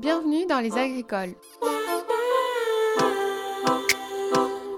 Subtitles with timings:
[0.00, 1.34] Bienvenue dans Les Agricoles.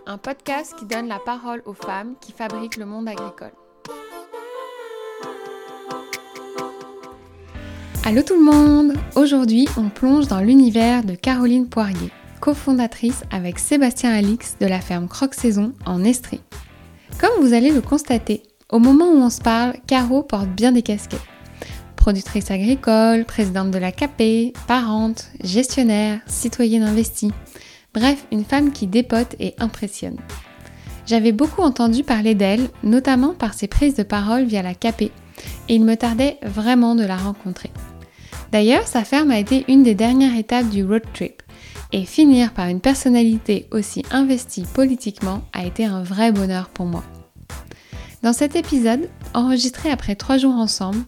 [0.05, 3.53] Un podcast qui donne la parole aux femmes qui fabriquent le monde agricole.
[8.05, 12.11] Allô tout le monde Aujourd'hui, on plonge dans l'univers de Caroline Poirier,
[12.41, 16.43] cofondatrice avec Sébastien Alix de la ferme Croque Saison en Estrie.
[17.21, 18.43] Comme vous allez le constater,
[18.73, 21.21] au moment où on se parle, Caro porte bien des casquettes
[22.03, 24.21] productrice agricole, présidente de la CAP,
[24.67, 27.31] parente, gestionnaire, citoyenne investie.
[27.95, 30.17] Bref, une femme qui dépote et impressionne.
[31.07, 35.13] J'avais beaucoup entendu parler d'elle, notamment par ses prises de parole via la CAP, et
[35.69, 37.71] il me tardait vraiment de la rencontrer.
[38.51, 41.41] D'ailleurs, sa ferme a été une des dernières étapes du road trip,
[41.93, 47.05] et finir par une personnalité aussi investie politiquement a été un vrai bonheur pour moi.
[48.25, 51.05] Dans cet épisode, enregistré après trois jours ensemble,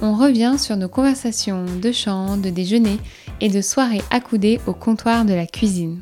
[0.00, 2.98] on revient sur nos conversations de chant, de déjeuner
[3.40, 6.00] et de soirées accoudées au comptoir de la cuisine.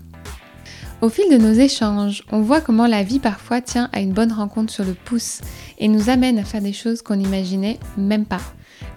[1.02, 4.32] Au fil de nos échanges, on voit comment la vie parfois tient à une bonne
[4.32, 5.40] rencontre sur le pouce
[5.78, 8.40] et nous amène à faire des choses qu'on n'imaginait même pas,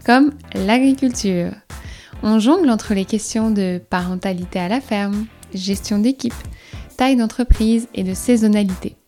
[0.05, 1.51] comme l'agriculture.
[2.23, 6.33] On jongle entre les questions de parentalité à la ferme, gestion d'équipe,
[6.97, 8.98] taille d'entreprise et de saisonnalité.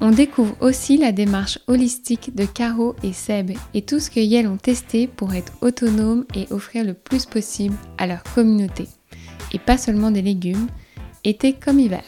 [0.00, 4.56] On découvre aussi la démarche holistique de Caro et Seb et tout ce qu'elles ont
[4.56, 8.86] testé pour être autonomes et offrir le plus possible à leur communauté.
[9.52, 10.68] Et pas seulement des légumes,
[11.24, 12.04] été comme hiver.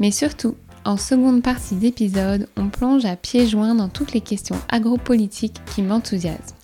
[0.00, 4.58] Mais surtout, en seconde partie d'épisode, on plonge à pieds joints dans toutes les questions
[4.68, 6.56] agropolitiques qui m'enthousiasment.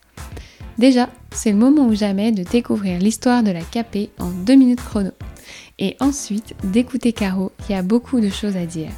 [0.79, 4.83] Déjà, c'est le moment ou jamais de découvrir l'histoire de la CAP en deux minutes
[4.83, 5.11] chrono.
[5.79, 8.91] Et ensuite, d'écouter Caro qui a beaucoup de choses à dire.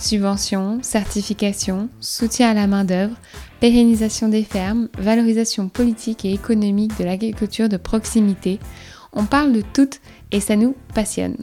[0.00, 3.14] Subventions, certifications, soutien à la main-d'œuvre,
[3.60, 8.58] pérennisation des fermes, valorisation politique et économique de l'agriculture de proximité.
[9.12, 9.90] On parle de tout
[10.32, 11.36] et ça nous passionne.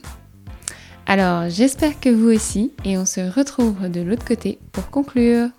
[1.05, 5.50] Alors, j'espère que vous aussi et on se retrouve de l'autre côté pour conclure.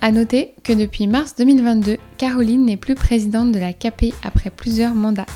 [0.00, 4.94] À noter que depuis mars 2022, Caroline n'est plus présidente de la CAP après plusieurs
[4.94, 5.26] mandats.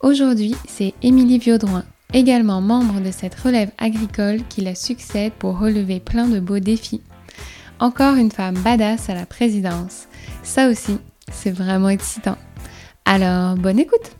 [0.00, 6.00] Aujourd'hui, c'est Émilie Viaudroin également membre de cette relève agricole qui la succède pour relever
[6.00, 7.02] plein de beaux défis.
[7.80, 10.06] Encore une femme badass à la présidence.
[10.42, 10.98] Ça aussi,
[11.32, 12.36] c'est vraiment excitant.
[13.04, 14.12] Alors, bonne écoute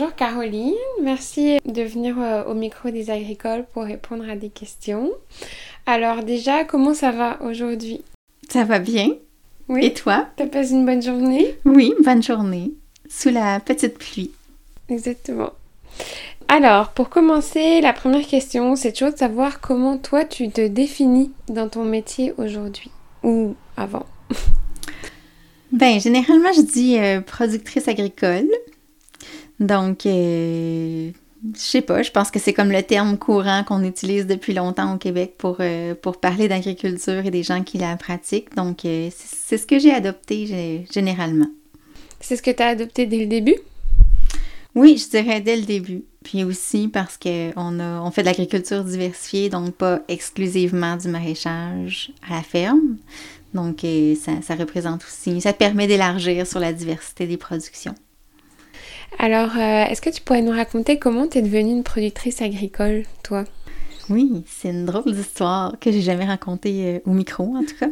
[0.00, 0.72] Bonjour Caroline,
[1.02, 5.10] merci de venir euh, au micro des agricoles pour répondre à des questions.
[5.84, 8.02] Alors déjà, comment ça va aujourd'hui?
[8.48, 9.10] Ça va bien.
[9.68, 9.84] Oui.
[9.84, 10.26] Et toi?
[10.36, 11.54] T'as passé une bonne journée?
[11.66, 12.72] Oui, bonne journée.
[13.10, 14.30] Sous la petite pluie.
[14.88, 15.50] Exactement.
[16.48, 21.30] Alors, pour commencer, la première question, c'est toujours de savoir comment toi tu te définis
[21.50, 22.90] dans ton métier aujourd'hui
[23.22, 24.06] ou avant.
[25.72, 28.48] ben, généralement, je dis euh, productrice agricole.
[29.60, 31.10] Donc, euh,
[31.54, 34.94] je sais pas, je pense que c'est comme le terme courant qu'on utilise depuis longtemps
[34.94, 38.54] au Québec pour, euh, pour parler d'agriculture et des gens qui la pratiquent.
[38.56, 41.50] Donc, euh, c'est ce que j'ai adopté généralement.
[42.20, 43.56] C'est ce que tu as adopté dès le début?
[44.74, 46.04] Oui, je dirais dès le début.
[46.24, 52.36] Puis aussi parce qu'on on fait de l'agriculture diversifiée, donc pas exclusivement du maraîchage à
[52.36, 52.96] la ferme.
[53.52, 57.94] Donc, ça, ça représente aussi, ça permet d'élargir sur la diversité des productions.
[59.18, 63.02] Alors, euh, est-ce que tu pourrais nous raconter comment tu es devenue une productrice agricole,
[63.22, 63.44] toi?
[64.08, 67.90] Oui, c'est une drôle d'histoire que j'ai jamais racontée euh, au micro, en tout cas.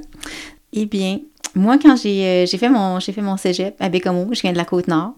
[0.72, 1.20] Eh bien,
[1.54, 4.64] moi, quand j'ai euh, fait, mon, fait mon cégep à Bécomo, je viens de la
[4.64, 5.14] Côte-Nord.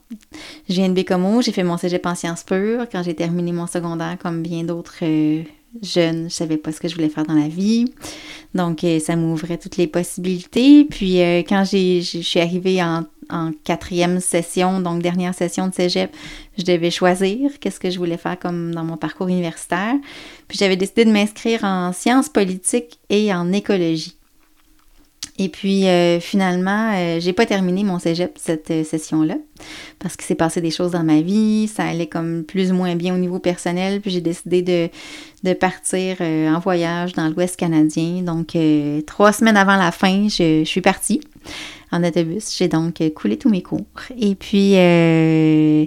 [0.69, 2.87] Je viens de Bécomo, j'ai fait mon cégep en sciences pures.
[2.91, 5.05] Quand j'ai terminé mon secondaire, comme bien d'autres
[5.83, 7.87] je savais pas ce que je voulais faire dans la vie.
[8.55, 10.85] Donc, ça m'ouvrait toutes les possibilités.
[10.85, 16.15] Puis, quand je suis arrivée en en quatrième session, donc dernière session de cégep,
[16.59, 19.95] je devais choisir qu'est-ce que je voulais faire comme dans mon parcours universitaire.
[20.49, 24.17] Puis j'avais décidé de m'inscrire en sciences politiques et en écologie.
[25.39, 29.37] Et puis euh, finalement, euh, j'ai pas terminé mon cégep cette euh, session-là
[29.99, 32.97] parce qu'il s'est passé des choses dans ma vie, ça allait comme plus ou moins
[32.97, 34.89] bien au niveau personnel, puis j'ai décidé de,
[35.45, 38.23] de partir en voyage dans l'Ouest canadien.
[38.23, 38.57] Donc
[39.07, 41.21] trois semaines avant la fin, je, je suis partie
[41.93, 42.57] en autobus.
[42.57, 43.87] J'ai donc coulé tous mes cours.
[44.19, 45.87] Et puis, euh,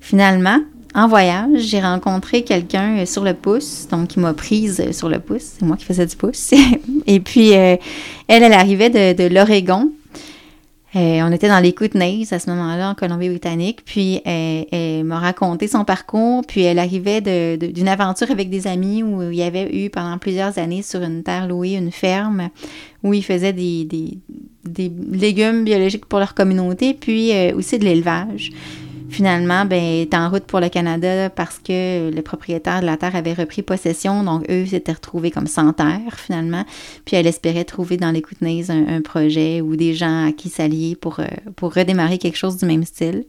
[0.00, 0.60] finalement,
[0.94, 5.54] en voyage, j'ai rencontré quelqu'un sur le pouce, donc qui m'a prise sur le pouce.
[5.58, 6.52] C'est moi qui faisais du pouce.
[7.06, 7.76] Et puis, euh,
[8.28, 9.90] elle, elle arrivait de, l'Oregon.
[10.94, 13.80] Euh, on était dans les Kootenays à ce moment-là, en Colombie-Britannique.
[13.84, 16.42] Puis elle, m'a raconté son parcours.
[16.46, 17.20] Puis elle arrivait
[17.56, 21.24] d'une aventure avec des amis où il y avait eu pendant plusieurs années sur une
[21.24, 22.50] terre louée une ferme
[23.02, 23.88] où ils faisaient des,
[25.10, 28.52] légumes biologiques pour leur communauté, puis aussi de l'élevage
[29.14, 33.14] finalement, ben, est en route pour le Canada parce que le propriétaire de la terre
[33.14, 34.24] avait repris possession.
[34.24, 36.64] Donc, eux s'étaient retrouvés comme sans terre, finalement.
[37.04, 40.96] Puis, elle espérait trouver dans les Kootenays un, projet ou des gens à qui s'allier
[40.96, 43.24] pour, euh, pour redémarrer quelque chose du même style.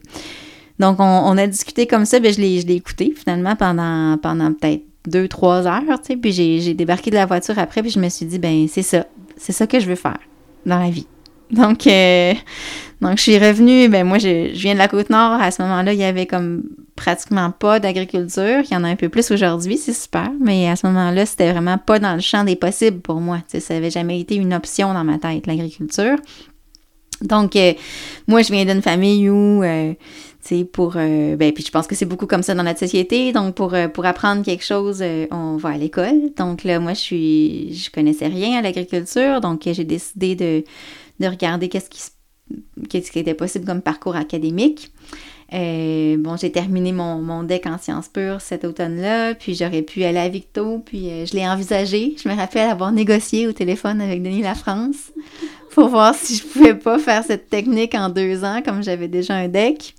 [0.80, 2.18] Donc, on, a discuté comme ça.
[2.18, 5.82] Ben, je l'ai écouté, finalement, pendant, pendant peut-être deux, trois heures.
[6.02, 8.66] Tu sais, puis, j'ai débarqué de la voiture après, puis je me suis dit, ben
[8.68, 9.06] c'est ça.
[9.36, 10.18] C'est ça que je veux faire
[10.64, 11.06] dans la vie.
[11.50, 12.34] Donc, euh,
[13.02, 15.32] donc, je suis revenue, ben moi, je, viens de la Côte-Nord.
[15.32, 16.62] À ce moment-là, il y avait comme
[16.96, 18.62] pratiquement pas d'agriculture.
[18.64, 20.30] Il y en a un peu plus aujourd'hui, c'est super.
[20.40, 23.40] Mais à ce moment-là, c'était vraiment pas dans le champ des possibles pour moi.
[23.48, 26.16] Ça n'avait jamais été une option dans ma tête, l'agriculture.
[27.20, 27.74] Donc, euh,
[28.26, 29.92] moi, je viens d'une famille où, euh,
[30.42, 30.94] tu sais, pour...
[30.96, 33.32] Euh, ben, puis je pense que c'est beaucoup comme ça dans notre société.
[33.32, 36.32] Donc, pour, pour apprendre quelque chose, on va à l'école.
[36.36, 37.74] Donc, là, moi, je suis...
[37.74, 39.42] Je connaissais rien à l'agriculture.
[39.42, 40.64] Donc, j'ai décidé de,
[41.20, 42.10] de regarder qu'est-ce qui se
[42.88, 44.92] qu'est-ce qui était possible comme parcours académique.
[45.52, 50.02] Euh, bon, j'ai terminé mon, mon, deck en sciences pures cet automne-là, puis j'aurais pu
[50.02, 52.16] aller à Victo, puis euh, je l'ai envisagé.
[52.22, 55.12] Je me rappelle avoir négocié au téléphone avec Denis Lafrance
[55.70, 59.34] pour voir si je pouvais pas faire cette technique en deux ans, comme j'avais déjà
[59.34, 59.94] un deck.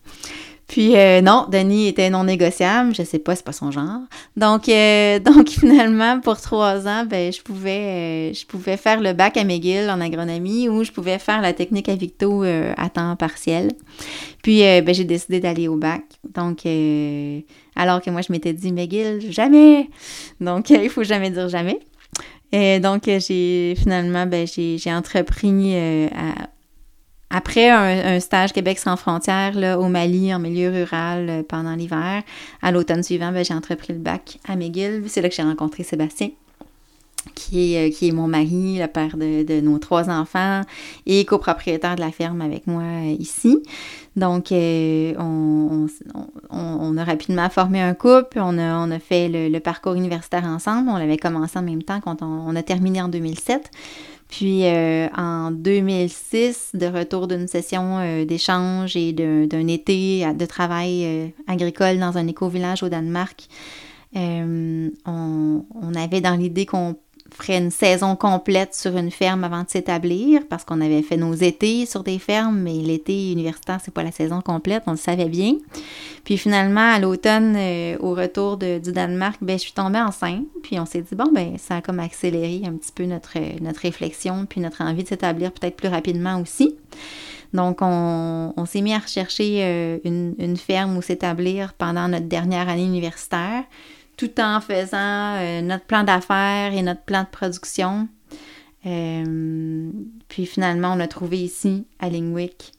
[0.67, 4.01] Puis euh, non, Denis était non négociable, je sais pas, c'est pas son genre.
[4.35, 9.13] Donc, euh, donc finalement, pour trois ans, ben, je pouvais, euh, je pouvais faire le
[9.13, 13.15] bac à McGill en agronomie ou je pouvais faire la technique à Victo à temps
[13.15, 13.71] partiel.
[14.43, 16.03] Puis ben, j'ai décidé d'aller au bac.
[16.33, 16.65] Donc,
[17.75, 19.89] alors que moi, je m'étais dit McGill, jamais.
[20.41, 21.79] Donc, il faut jamais dire jamais.
[22.51, 26.49] Et donc, j'ai finalement, ben, j'ai entrepris à,
[27.29, 32.23] après un, stage Québec sans frontières au Mali, en milieu rural, euh, pendant l'hiver,
[32.61, 35.03] à l'automne suivant, ben, j'ai entrepris le bac à McGill.
[35.07, 36.29] C'est là que j'ai rencontré Sébastien,
[37.35, 40.61] qui est, euh, mon mari, le père de, nos trois enfants
[41.05, 43.61] et copropriétaire de la ferme avec moi euh, ici.
[44.15, 45.87] Donc, on,
[46.97, 50.89] a rapidement formé un couple, on a, on fait le, le, parcours universitaire ensemble.
[50.89, 53.69] On l'avait commencé en même temps quand on, a terminé en 2007.
[54.27, 61.05] Puis euh, en 2006, de retour d'une session euh, d'échange et d'un été de travail
[61.05, 63.47] euh, agricole dans un éco-village au Danemark,
[64.15, 66.95] on, on, avait dans l'idée qu'on
[67.37, 71.33] ferait une saison complète sur une ferme avant de s'établir parce qu'on avait fait nos
[71.33, 75.29] étés sur des fermes, mais l'été universitaire, c'est pas la saison complète, on le savait
[75.29, 75.53] bien.
[76.23, 80.45] Puis finalement, à l'automne, euh, au retour du Danemark, ben, je suis tombée enceinte.
[80.63, 83.81] Puis on s'est dit, bon, ben, ça a comme accéléré un petit peu notre, notre
[83.81, 86.75] réflexion, puis notre envie de s'établir peut-être plus rapidement aussi.
[87.53, 92.83] Donc, on, s'est mis à rechercher euh, une ferme où s'établir pendant notre dernière année
[92.83, 93.63] universitaire
[94.17, 98.09] tout en faisant euh, notre plan d'affaires et notre plan de production.
[98.85, 99.91] Euh,
[100.27, 102.71] puis finalement, on a trouvé ici, à Lingwick,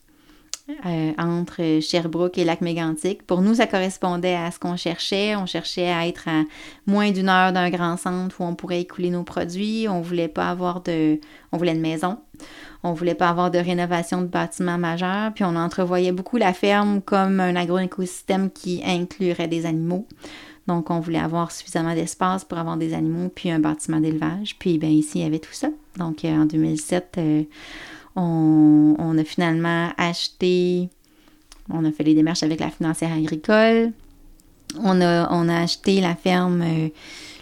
[0.84, 3.22] euh, entre Sherbrooke et Lac-Mégantic.
[3.22, 5.36] Pour nous, ça correspondait à ce qu'on cherchait.
[5.36, 6.42] On cherchait à être à
[6.86, 9.86] moins d'une heure d'un grand centre où on pourrait écouler nos produits.
[9.88, 11.20] On voulait pas avoir de...
[11.52, 12.18] On voulait une maison.
[12.82, 15.32] On voulait pas avoir de rénovation de bâtiments majeurs.
[15.34, 20.06] Puis on entrevoyait beaucoup la ferme comme un agro-écosystème qui inclurait des animaux.
[20.68, 24.54] Donc, on voulait avoir suffisamment d'espace pour avoir des animaux, puis un bâtiment d'élevage.
[24.58, 25.70] Puis, bien, ici, il y avait tout ça.
[25.96, 27.42] Donc, euh, en 2007, euh,
[28.14, 30.90] on, a finalement acheté,
[31.70, 33.92] on a fait les démarches avec la financière agricole.
[34.84, 36.88] On a, on a acheté la ferme euh,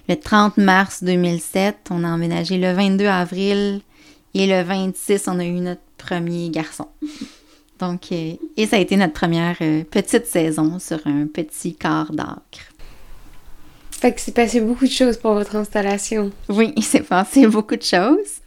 [0.08, 1.88] le 30 mars 2007.
[1.90, 3.80] On a emménagé le 22 avril
[4.34, 6.86] et le 26, on a eu notre premier garçon.
[7.80, 8.38] Donc, et
[8.70, 9.58] ça a été notre première
[9.90, 12.75] petite saison sur un petit quart d'acre.
[13.98, 16.30] Fait que c'est passé beaucoup de choses pour votre installation.
[16.50, 18.42] Oui, il s'est passé beaucoup de choses.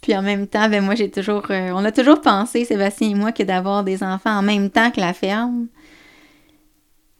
[0.00, 3.14] Puis en même temps, ben moi j'ai toujours, euh, on a toujours pensé, Sébastien et
[3.14, 5.66] moi, que d'avoir des enfants en même temps que la ferme,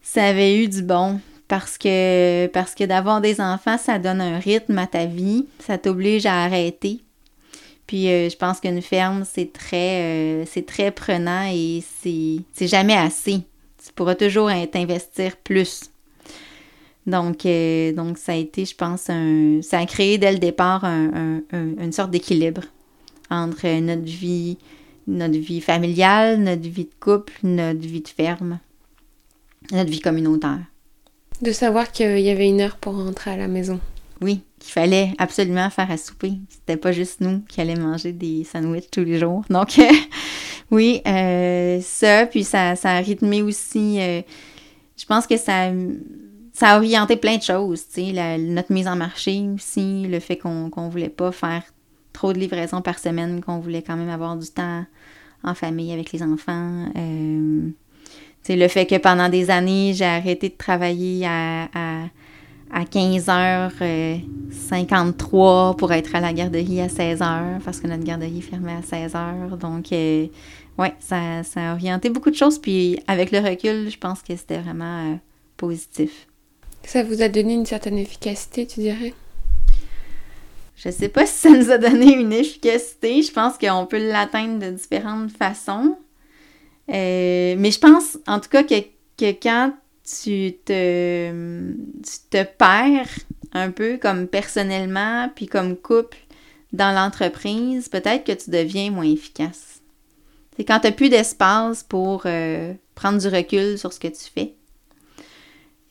[0.01, 1.19] ça avait eu du bon.
[1.49, 5.77] Parce que, parce que d'avoir des enfants, ça donne un rythme à ta vie, ça
[5.77, 7.01] t'oblige à arrêter.
[7.87, 12.95] Puis euh, je pense qu'une ferme, c'est très, euh, c'est très prenant et c'est jamais
[12.95, 13.41] assez.
[13.85, 15.92] Tu pourras toujours t'investir plus.
[17.05, 20.85] Donc, euh, donc, ça a été, je pense, un, ça a créé dès le départ
[20.85, 22.61] une sorte d'équilibre
[23.29, 24.57] entre notre vie,
[25.07, 28.59] notre vie familiale, notre vie de couple, notre vie de ferme,
[29.71, 30.59] notre vie communautaire.
[31.41, 33.79] De savoir qu'il y avait une heure pour rentrer à la maison.
[34.21, 36.33] Oui, qu'il fallait absolument faire à souper.
[36.47, 39.43] C'était pas juste nous qui allions manger des sandwichs tous les jours.
[39.49, 39.77] Donc,
[40.71, 43.99] Oui, euh, ça, puis ça, ça a rythmé aussi.
[43.99, 44.21] euh,
[44.97, 45.71] je pense que ça,
[46.53, 50.37] ça a orienté plein de choses, tu sais, notre mise en marché aussi, le fait
[50.37, 51.63] qu'on qu'on voulait pas faire
[52.13, 54.85] trop de livraisons par semaine, qu'on voulait quand même avoir du temps
[55.43, 56.85] en famille avec les enfants.
[56.95, 57.69] euh,
[58.43, 62.03] tu sais, le fait que pendant des années, j'ai arrêté de travailler à, à,
[62.71, 68.81] à 15h53 pour être à la garderie à 16h parce que notre garderie fermait à
[68.81, 69.57] 16h.
[69.57, 70.27] Donc, euh,
[70.77, 72.59] ouais, ça, ça a orienté beaucoup de choses.
[72.59, 75.15] Puis, avec le recul, je pense que c'était vraiment euh,
[75.55, 76.27] positif.
[76.85, 79.13] Ça vous a donné une certaine efficacité, tu dirais?
[80.75, 83.21] Je sais pas si ça nous a donné une efficacité.
[83.21, 85.97] Je pense qu'on peut l'atteindre de différentes façons.
[86.89, 88.81] Euh, mais je pense, en tout cas, que,
[89.17, 89.73] que quand
[90.03, 93.09] tu te, tu te perds
[93.53, 96.17] un peu comme personnellement, puis comme couple
[96.73, 99.81] dans l'entreprise, peut-être que tu deviens moins efficace.
[100.57, 104.29] C'est quand tu n'as plus d'espace pour euh, prendre du recul sur ce que tu
[104.33, 104.53] fais.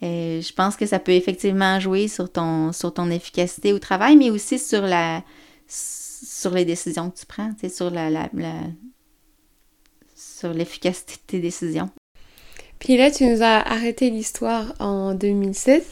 [0.03, 4.17] Euh, je pense que ça peut effectivement jouer sur ton, sur ton efficacité au travail,
[4.17, 5.23] mais aussi sur la
[5.69, 8.53] sur les décisions que tu prends, sur la, la, la-
[10.15, 11.91] sur l'efficacité de tes décisions.
[12.79, 15.83] Puis là, tu nous as arrêté l'histoire en 2016.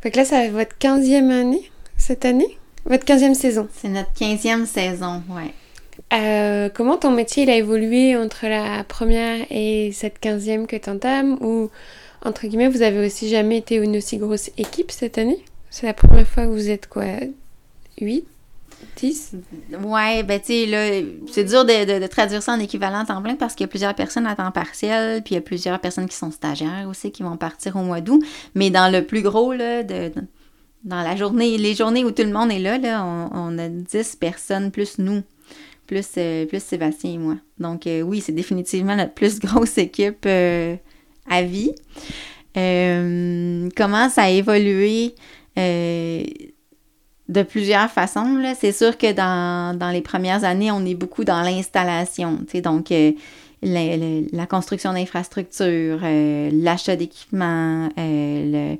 [0.00, 2.58] Fait que là, ça va être votre 15e année cette année?
[2.84, 3.68] Votre 15e saison?
[3.74, 5.52] C'est notre 15e saison, ouais.
[6.12, 10.90] Euh, comment ton métier il a évolué entre la première et cette 15e que tu
[10.90, 11.70] entames Ou,
[12.24, 15.44] entre guillemets, vous avez aussi jamais été une aussi grosse équipe cette année?
[15.70, 17.04] C'est la première fois que vous êtes quoi
[18.00, 18.24] 8
[18.96, 19.36] 10
[19.82, 23.54] Ouais, ben tu sais, là, c'est dur de, traduire ça en équivalent temps plein parce
[23.54, 26.16] qu'il y a plusieurs personnes à temps partiel, puis il y a plusieurs personnes qui
[26.16, 28.22] sont stagiaires aussi qui vont partir au mois d'août.
[28.54, 32.52] Mais dans le plus gros, là, dans la journée, les journées où tout le monde
[32.52, 35.22] est là, on a 10 personnes plus nous,
[35.86, 37.36] plus, euh, plus Sébastien et moi.
[37.58, 40.76] Donc euh, oui, c'est définitivement notre plus grosse équipe euh,
[41.28, 41.72] à vie.
[42.56, 45.14] Euh, comment ça a évolué?
[45.58, 46.22] Euh,
[47.28, 48.42] de plusieurs façons.
[48.60, 52.40] C'est sûr que dans, les premières années, on est beaucoup dans l'installation.
[52.62, 53.12] Donc, euh,
[53.62, 58.76] la, construction d'infrastructures, l'achat d'équipements, le-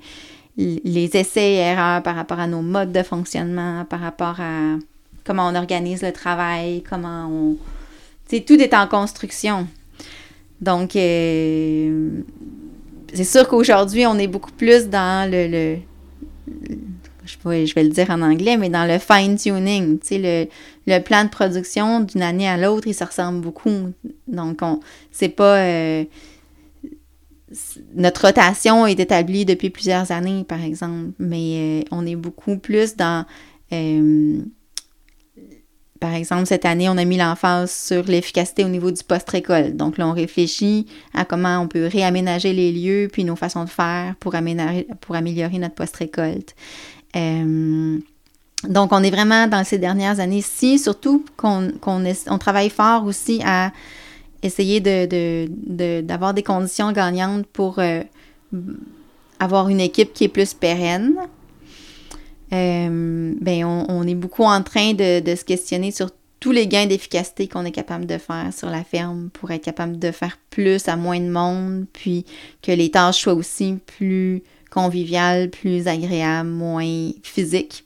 [0.57, 4.77] les essais et erreurs par rapport à nos modes de fonctionnement, par rapport à
[5.25, 7.57] comment on organise le travail, comment on...
[8.29, 9.67] Tout est en construction.
[10.65, 12.23] Donc, euh,
[13.13, 15.79] c'est sûr qu'aujourd'hui, on est beaucoup plus dans le, le-
[17.27, 17.37] je
[17.75, 19.99] vais, le dire en anglais, mais dans le fine-tuning.
[20.01, 20.49] Tu sais,
[20.87, 23.93] le, plan de production d'une année à l'autre, il se ressemble beaucoup.
[24.27, 24.81] Donc, on
[25.13, 25.59] c'est pas.
[25.59, 26.05] euh,
[27.95, 32.97] notre rotation est établie depuis plusieurs années, par exemple, mais euh, on est beaucoup plus
[32.97, 33.27] dans.
[36.05, 39.75] Par exemple, cette année, on a mis l'emphase sur l'efficacité au niveau du post-récolte.
[39.75, 43.71] Donc là, on réfléchit à comment on peut réaménager les lieux puis nos façons de
[43.71, 44.35] faire pour,
[45.01, 46.55] pour améliorer notre post-récolte.
[47.17, 47.99] Euh,
[48.69, 51.73] donc, on est vraiment dans ces dernières années-ci, surtout qu'on
[52.39, 53.73] travaille fort aussi à
[54.43, 54.83] essayer
[56.03, 58.03] d'avoir des conditions gagnantes pour euh,
[59.41, 61.15] avoir une équipe qui est plus pérenne.
[62.55, 66.87] Euh, ben, on, est beaucoup en train de, de se questionner sur tous les gains
[66.87, 70.89] d'efficacité qu'on est capable de faire sur la ferme pour être capable de faire plus
[70.89, 72.27] à moins de monde, puis
[72.63, 77.85] que les tâches soient aussi plus conviviales, plus agréables, moins physiques.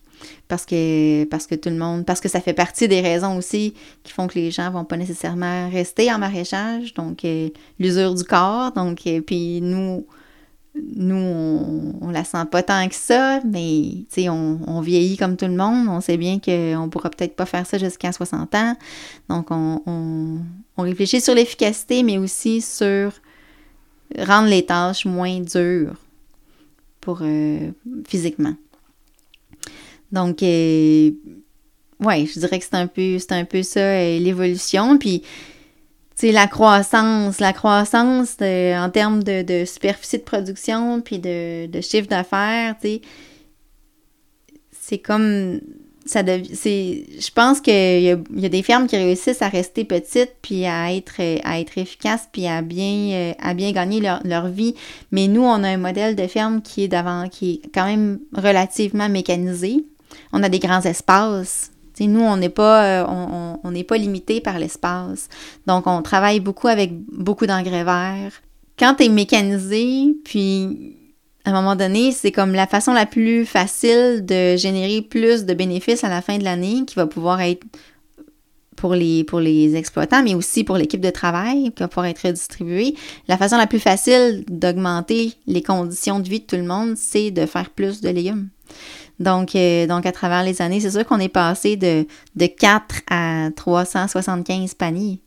[0.48, 3.74] Parce que, parce que tout le monde, parce que ça fait partie des raisons aussi
[4.02, 8.24] qui font que les gens vont pas nécessairement rester en maraîchage, donc euh, l'usure du
[8.24, 10.04] corps, donc euh, puis nous,
[10.96, 15.46] nous, on, on la sent pas tant que ça, mais on, on vieillit comme tout
[15.46, 15.88] le monde.
[15.88, 18.76] On sait bien qu'on pourra peut-être pas faire ça jusqu'à 60 ans.
[19.28, 20.40] Donc, on,
[20.76, 23.12] réfléchit sur l'efficacité, mais aussi sur
[24.18, 25.96] rendre les tâches moins dures
[27.00, 27.70] pour euh,
[28.06, 28.54] physiquement.
[30.12, 31.10] Donc, euh,
[32.00, 34.98] ouais, je dirais que c'est un peu, un peu ça, euh, l'évolution.
[34.98, 35.22] Puis,
[36.18, 41.66] sais, la croissance, la croissance euh, en termes de, de superficie de production puis de,
[41.66, 42.74] de chiffre d'affaires,
[44.80, 45.60] c'est comme
[46.06, 46.22] ça
[46.54, 48.06] c'est je pense qu'il y
[48.40, 52.28] y a des fermes qui réussissent à rester petites puis à être à être efficaces
[52.32, 54.74] puis à bien euh, à bien gagner leur, leur vie.
[55.12, 58.20] Mais nous on a un modèle de ferme qui est d'avant qui est quand même
[58.34, 59.84] relativement mécanisé.
[60.32, 64.40] On a des grands espaces Tu sais, nous on n'est pas euh, on, pas limité
[64.40, 65.28] par l'espace
[65.66, 68.42] donc on travaille beaucoup avec beaucoup d'engrais verts
[68.78, 70.94] quand tu es mécanisé puis
[71.48, 75.54] à un moment donné, c'est comme la façon la plus facile de générer plus de
[75.54, 77.64] bénéfices à la fin de l'année qui va pouvoir être
[78.76, 82.20] pour les, pour les exploitants, mais aussi pour l'équipe de travail qui va pouvoir être
[82.26, 82.94] redistribuée.
[83.28, 87.30] La façon la plus facile d'augmenter les conditions de vie de tout le monde, c'est
[87.30, 88.50] de faire plus de légumes.
[89.20, 92.06] Donc, euh, donc à travers les années, c'est sûr qu'on est passé de,
[92.36, 95.20] de 4 à 375 paniers.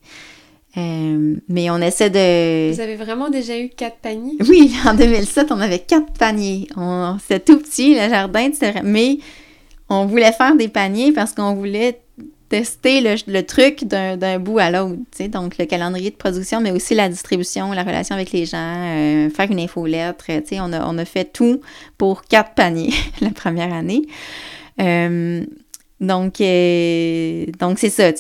[0.78, 2.74] Euh, mais on essaie de...
[2.74, 4.38] Vous avez vraiment déjà eu quatre paniers?
[4.48, 6.68] Oui, en 2007, on avait quatre paniers.
[7.20, 8.50] C'était tout petit, le jardin,
[8.84, 9.18] mais
[9.90, 12.01] on voulait faire des paniers parce qu'on voulait
[12.52, 15.00] tester le, truc d'un bout à l'autre.
[15.30, 19.30] Donc, le calendrier de production, mais aussi la distribution, la relation avec les gens, euh,
[19.30, 20.26] faire une infolettre.
[20.52, 21.62] On a, on a fait tout
[21.98, 24.02] pour quatre paniers la première année.
[24.82, 25.46] Euh,
[26.02, 28.12] donc, euh, donc c'est ça.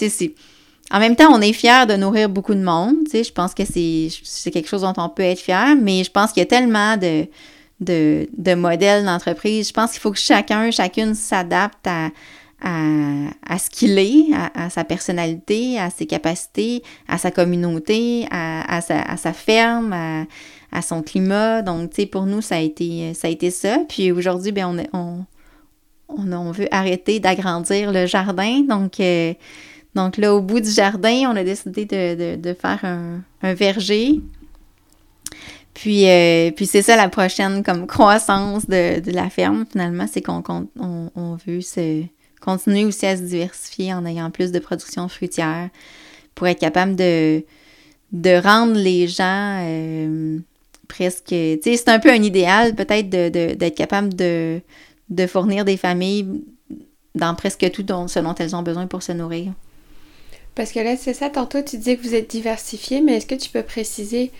[0.92, 2.96] En même temps, on est fiers de nourrir beaucoup de monde.
[3.14, 6.40] Je pense que c'est quelque chose dont on peut être fier, mais je pense qu'il
[6.40, 7.26] y a tellement de,
[7.82, 9.68] de, de modèles d'entreprise.
[9.68, 12.12] Je pense qu'il faut que chacun, chacune s'adapte à
[12.62, 19.34] à, ce qu'il est, à, sa personnalité, à ses capacités, à sa communauté, à, sa,
[19.34, 19.94] ferme,
[20.72, 21.62] à, son climat.
[21.62, 23.27] Donc, tu sais, pour nous, ça a été ça.
[23.27, 23.80] A été ça.
[23.89, 25.25] Puis aujourd'hui, ben on,
[26.08, 28.62] on, on, veut arrêter d'agrandir le jardin.
[28.62, 29.34] Donc, euh,
[29.96, 34.22] donc là, au bout du jardin, on a décidé de, faire un, verger.
[35.74, 40.44] Puis, euh, puis c'est ça la prochaine comme croissance de, la ferme, finalement, c'est qu'on
[40.77, 42.03] on, veut se
[42.41, 45.69] continuer aussi à se diversifier en ayant plus de production fruitière
[46.36, 47.43] pour être capable de,
[48.12, 50.39] de rendre les gens euh,
[50.88, 51.27] presque.
[51.27, 54.62] Tu sais, c'est un peu un idéal peut-être d'être de, capable de,
[55.10, 56.43] de fournir des familles
[57.15, 59.53] dans presque tout ce dont elles ont besoin pour se nourrir.
[60.55, 63.36] Parce que là, c'est ça, tantôt tu disais que vous êtes diversifié, mais est-ce que
[63.36, 64.31] tu peux préciser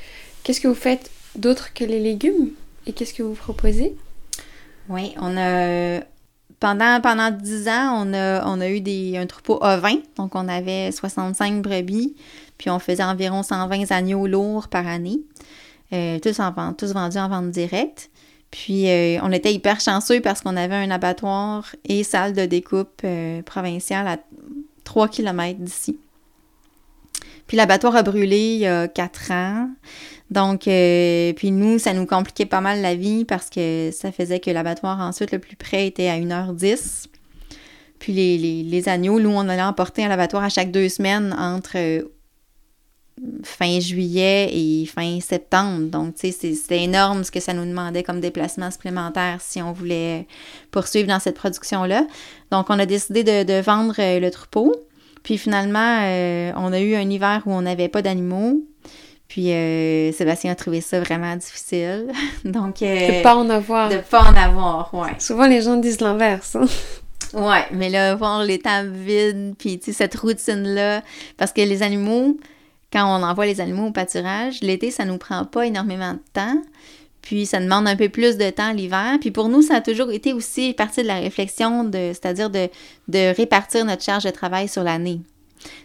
[0.44, 2.50] qu'est-ce que vous faites d'autre que les légumes
[2.86, 3.96] et qu'est-ce que vous proposez?
[4.90, 6.02] Oui, on a
[6.62, 9.96] pendant, pendant 10 ans, on a, on a eu des, un troupeau ovin.
[10.16, 12.16] Donc, on avait 65 brebis.
[12.58, 15.20] Puis, on faisait environ 120 agneaux lourds par année.
[15.92, 18.12] Euh, tous, en, tous vendus en vente directe.
[18.52, 23.02] Puis, euh, on était hyper chanceux parce qu'on avait un abattoir et salle de découpe
[23.04, 24.18] euh, provinciale à
[24.84, 25.98] 3 km d'ici.
[27.48, 29.70] Puis l'abattoir a brûlé il y a 4 ans.
[30.32, 34.40] Donc, euh, puis nous, ça nous compliquait pas mal la vie parce que ça faisait
[34.40, 37.08] que l'abattoir ensuite le plus près était à 1h10.
[38.00, 42.04] Puis les, agneaux, nous, on allait emporter à l'abattoir à chaque deux semaines entre euh,
[43.44, 45.90] fin juillet et fin septembre.
[45.90, 49.74] Donc, tu sais, c'était énorme ce que ça nous demandait comme déplacement supplémentaire si on
[49.74, 50.28] voulait
[50.72, 52.08] poursuivre dans cette production-là.
[52.52, 54.74] Donc, on a décidé de, vendre euh, le troupeau.
[55.24, 56.00] Puis finalement,
[56.58, 58.64] on a eu un hiver où on n'avait pas d'animaux.
[59.32, 62.12] Puis euh, Sébastien a trouvé ça vraiment difficile.
[62.44, 63.88] Donc, euh, de pas en avoir.
[63.88, 65.16] De pas en avoir, ouais.
[65.20, 66.56] Souvent les gens disent l'inverse.
[66.58, 66.66] Hein.
[67.34, 71.02] Ouais, mais là, voir les tables vides, puis tu sais, cette routine-là,
[71.38, 72.38] parce que les animaux,
[72.92, 76.62] quand on envoie les animaux au pâturage, l'été, ça nous prend pas énormément de temps.
[77.22, 79.18] Puis ça demande un peu plus de temps l'hiver.
[79.22, 82.68] Puis pour nous, ça a toujours été aussi partie de la réflexion, de, c'est-à-dire de,
[83.08, 85.22] de répartir notre charge de travail sur l'année.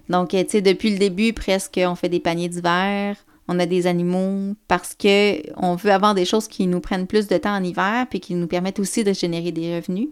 [0.09, 3.17] Donc, tu sais, depuis le début, presque, on fait des paniers d'hiver,
[3.49, 7.29] on a des animaux parce que on veut avoir des choses qui nous prennent plus
[7.29, 10.09] de temps en hiver puis qui nous permettent aussi de générer des revenus.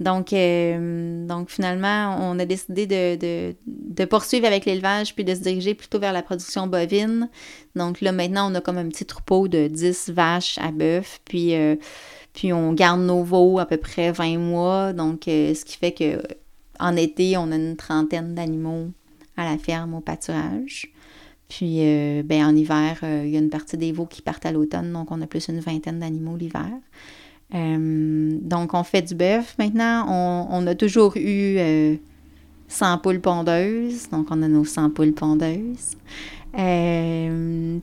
[0.00, 5.98] Donc, euh, finalement, on a décidé de, poursuivre avec l'élevage puis de se diriger plutôt
[5.98, 7.28] vers la production bovine.
[7.74, 11.56] Donc là, maintenant, on a comme un petit troupeau de 10 vaches à bœuf, puis,
[11.56, 11.74] euh,
[12.32, 14.92] puis on garde nos veaux à peu près 20 mois.
[14.92, 16.22] Donc, euh, ce qui fait que
[16.78, 18.90] en été, on a une trentaine d'animaux
[19.36, 20.92] à la ferme au pâturage.
[21.48, 24.44] Puis, euh, ben, en hiver, euh, il y a une partie des veaux qui partent
[24.44, 26.68] à l'automne, donc on a plus une vingtaine d'animaux l'hiver.
[27.54, 30.46] Euh, donc, on fait du bœuf maintenant.
[30.50, 31.98] On, a toujours eu
[32.68, 35.96] 100 poules pondeuses, donc on a nos 100 poules pondeuses.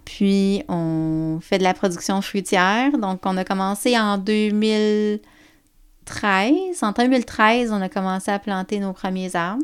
[0.06, 2.96] puis, on fait de la production fruitière.
[3.00, 6.84] Donc, on a commencé en 2013.
[6.84, 9.64] En 2013, on a commencé à planter nos premiers arbres.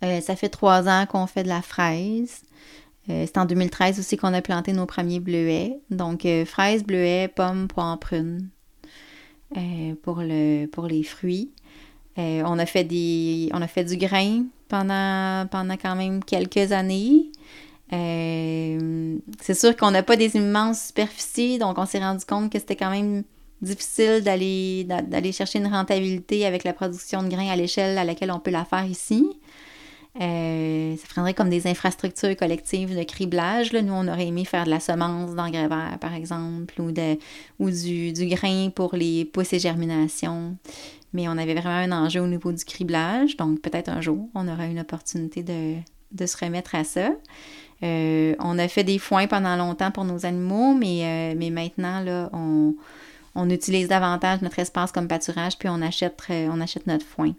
[0.00, 2.45] ça fait trois ans qu'on fait de la fraise.
[3.08, 5.78] Euh, c'est en 2013 aussi qu'on a planté nos premiers bleuets.
[5.90, 8.48] Donc, euh, fraises, bleuets, pommes, poires, prunes
[9.56, 11.52] euh, pour, le, pour les fruits.
[12.16, 17.30] on, a fait des, on a fait du grain pendant, pendant quand même quelques années.
[17.90, 22.76] c'est sûr qu'on n'a pas des immenses superficies, donc on s'est rendu compte que c'était
[22.76, 23.22] quand même
[23.62, 28.32] difficile d'aller, d'aller chercher une rentabilité avec la production de grains à l'échelle à laquelle
[28.32, 29.26] on peut la faire ici.
[30.20, 33.72] Euh, ça prendrait comme des infrastructures collectives de criblage.
[33.72, 36.90] Nous, on aurait aimé faire de la semence d'engrais verts, par exemple, ou,
[37.70, 40.56] du, grain pour les pousses et germinations.
[41.12, 43.36] Mais on avait vraiment un enjeu au niveau du criblage.
[43.36, 47.10] Donc, peut-être un jour, on aura une opportunité de, se remettre à ça.
[47.82, 52.02] Euh, on a fait des foins pendant longtemps pour nos animaux, mais, euh, maintenant,
[52.32, 56.16] on, utilise davantage notre espace comme pâturage, puis on achète
[56.86, 57.34] notre foin.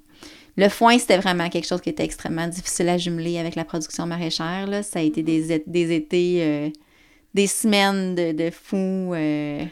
[0.58, 4.08] Le foin, c'était vraiment quelque chose qui était extrêmement difficile à jumeler avec la production
[4.08, 4.65] maraîchère.
[4.65, 4.82] Là.
[4.82, 6.70] Ça a été des, des étés, euh,
[7.36, 9.13] des semaines de, de fou.
[9.13, 9.63] Euh,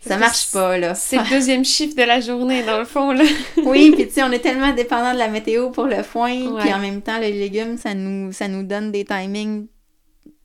[0.00, 0.94] ça marche pas, là.
[0.94, 3.24] C'est le deuxième chiffre de la journée, dans le fond, là.
[3.64, 6.72] oui, puis tu sais, on est tellement dépendant de la météo pour le foin, puis
[6.72, 9.66] en même temps, les légumes, ça nous, ça nous donne des timings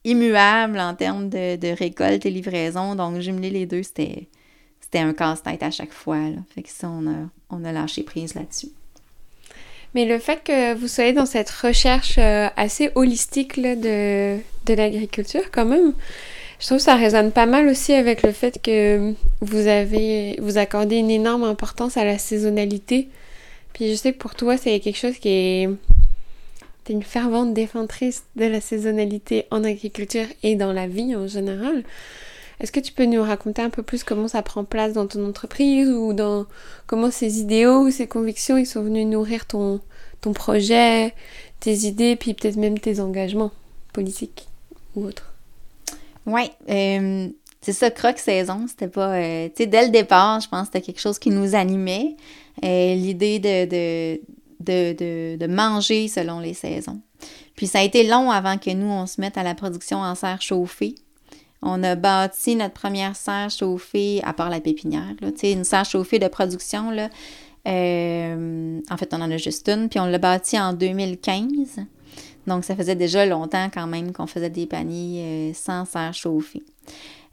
[0.04, 2.96] immuables en termes de, de récolte et livraison.
[2.96, 4.30] Donc, jumeler les deux, c'était,
[4.80, 6.38] c'était un casse-tête à chaque fois, là.
[6.54, 8.70] Fait que ça, on a, on a lâché prise là-dessus.
[9.96, 15.50] Mais le fait que vous soyez dans cette recherche euh, assez holistique de, de l'agriculture,
[15.52, 15.94] quand même,
[16.60, 20.58] je trouve que ça résonne pas mal aussi avec le fait que vous avez, vous
[20.58, 23.08] accordez une énorme importance à la saisonnalité.
[23.74, 25.70] Puis je sais que pour toi, c'est quelque chose qui est.
[26.84, 31.84] T'es une fervente défendrice de la saisonnalité en agriculture et dans la vie en général.
[32.60, 35.28] Est-ce que tu peux nous raconter un peu plus comment ça prend place dans ton
[35.28, 36.46] entreprise ou dans
[36.88, 39.80] comment ces idéaux ou ces convictions ils sont venus nourrir ton,
[40.22, 41.14] ton projet,
[41.60, 43.52] tes idées, puis peut-être même tes engagements
[43.94, 44.48] politiques
[44.96, 45.34] ou autres?
[46.26, 47.30] Oui, euh,
[47.62, 49.16] c'est ça, Croque Saison, c'était pas...
[49.16, 52.16] Euh, tu sais, dès le départ, je pense que c'était quelque chose qui nous animait.
[52.64, 54.22] Euh, l'idée de, de,
[54.60, 57.00] de, de, manger selon les saisons.
[57.56, 60.14] Puis ça a été long avant que nous, on se mette à la production en
[60.16, 60.96] serre chauffée.
[61.62, 66.20] On a bâti notre première serre chauffée, à part la pépinière, là, une serre chauffée
[66.20, 66.90] de production.
[66.92, 67.10] Là,
[67.68, 71.86] euh, en fait, on en a juste une, puis on l'a bâti en 2015.
[72.48, 76.64] Donc, ça faisait déjà longtemps quand même qu'on faisait des paniers euh, sans serre chauffée.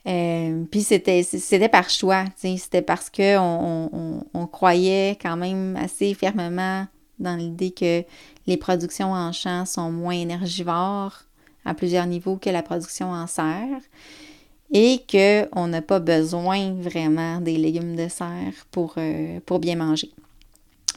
[0.06, 6.14] Euh, puis c'était, c'était par choix, c'était parce qu'on on, on, croyait quand même assez
[6.14, 6.86] fermement
[7.18, 8.04] dans l'idée que
[8.46, 11.25] les productions en champ sont moins énergivores
[11.66, 13.80] à plusieurs niveaux que la production en serre
[14.72, 20.10] et qu'on n'a pas besoin vraiment des légumes de serre pour, euh, pour bien manger.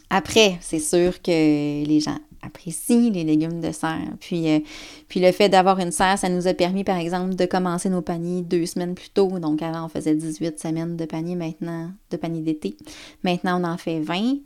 [0.09, 1.31] Après, c'est sûr que
[1.85, 4.13] les gens apprécient les légumes de serre.
[4.19, 4.59] Puis, euh,
[5.07, 8.01] puis le fait d'avoir une serre, ça nous a permis, par exemple, de commencer nos
[8.01, 9.39] paniers deux semaines plus tôt.
[9.39, 12.75] Donc avant, on faisait 18 semaines de paniers maintenant, de paniers d'été.
[13.23, 14.37] Maintenant, on en fait 20.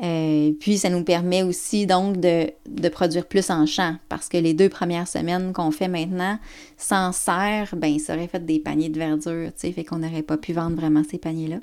[0.00, 2.52] Euh, puis ça nous permet aussi donc de,
[2.88, 6.38] produire plus en champ parce que les deux premières semaines qu'on fait maintenant
[6.76, 10.22] sans serre, ben ça aurait fait des paniers de verdure, tu sais, fait qu'on n'aurait
[10.22, 11.58] pas pu vendre vraiment ces paniers-là.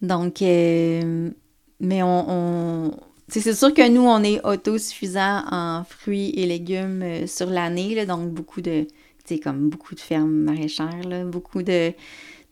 [0.00, 1.30] Donc, euh,
[1.78, 2.96] mais on,
[3.28, 8.30] c'est sûr que nous, on est autosuffisant en fruits et légumes euh, sur l'année, donc
[8.30, 8.88] beaucoup de, tu
[9.26, 11.92] sais, comme beaucoup de fermes maraîchères, là, beaucoup de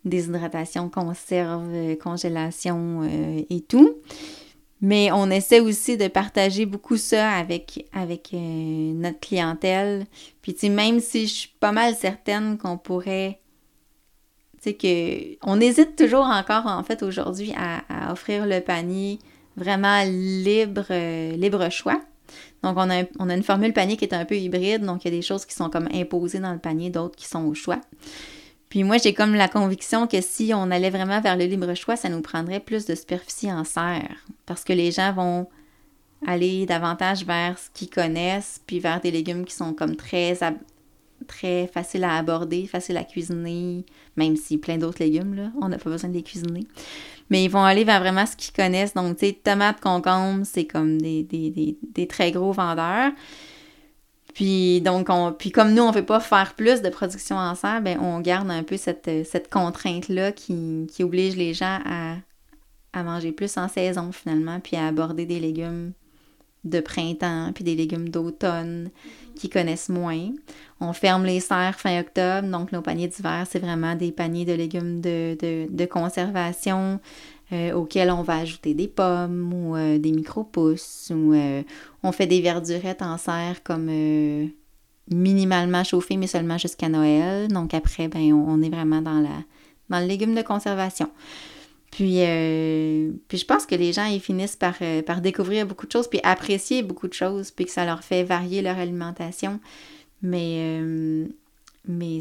[0.04, 3.96] déshydratation, conserve, euh, congélation euh, et tout.
[4.80, 10.06] Mais on essaie aussi de partager beaucoup ça avec, avec euh, notre clientèle.
[10.40, 13.40] Puis, tu sais, même si je suis pas mal certaine qu'on pourrait.
[14.62, 15.36] Tu sais, que.
[15.46, 19.18] On hésite toujours encore, en fait, aujourd'hui, à, offrir le panier
[19.56, 20.86] vraiment libre,
[21.36, 22.00] libre choix.
[22.62, 24.82] Donc, on a, on a une formule panier qui est un peu hybride.
[24.82, 27.26] Donc, il y a des choses qui sont comme imposées dans le panier, d'autres qui
[27.26, 27.80] sont au choix.
[28.70, 31.96] Puis moi, j'ai comme la conviction que si on allait vraiment vers le libre choix,
[31.96, 34.24] ça nous prendrait plus de superficie en serre.
[34.46, 35.48] Parce que les gens vont
[36.26, 40.38] aller davantage vers ce qu'ils connaissent, puis vers des légumes qui sont comme très,
[41.26, 43.84] très faciles à aborder, faciles à cuisiner,
[44.16, 46.64] même si plein d'autres légumes, là, on n'a pas besoin de les cuisiner.
[47.28, 48.94] Mais ils vont aller vers vraiment ce qu'ils connaissent.
[48.94, 53.10] Donc, tu sais, tomates, concombres, c'est comme des, des, des très gros vendeurs.
[54.34, 57.54] Puis donc, on, puis comme nous, on ne veut pas faire plus de production en
[57.54, 62.16] serre, ben on garde un peu cette, cette contrainte-là qui, qui, oblige les gens à,
[62.92, 65.92] à, manger plus en saison finalement, puis à aborder des légumes
[66.64, 68.90] de printemps, puis des légumes d'automne
[69.34, 70.28] qui connaissent moins.
[70.80, 74.52] On ferme les serres fin octobre, donc nos paniers d'hiver, c'est vraiment des paniers de
[74.52, 77.00] légumes de, de, de conservation
[77.52, 81.62] euh, auxquels on va ajouter des pommes ou euh, des micro-pousses ou euh,
[82.02, 83.90] on fait des verdurettes en serre comme
[85.10, 87.48] minimalement chauffées mais seulement jusqu'à Noël.
[87.48, 89.44] Donc après, ben, on, est vraiment dans, la,
[89.88, 91.10] dans le légume de conservation.
[91.90, 92.20] Puis,
[93.28, 96.20] puis je pense que les gens ils finissent par, par découvrir beaucoup de choses puis
[96.22, 99.60] apprécier beaucoup de choses puis que ça leur fait varier leur alimentation.
[100.22, 100.80] Mais,
[101.86, 102.20] mais,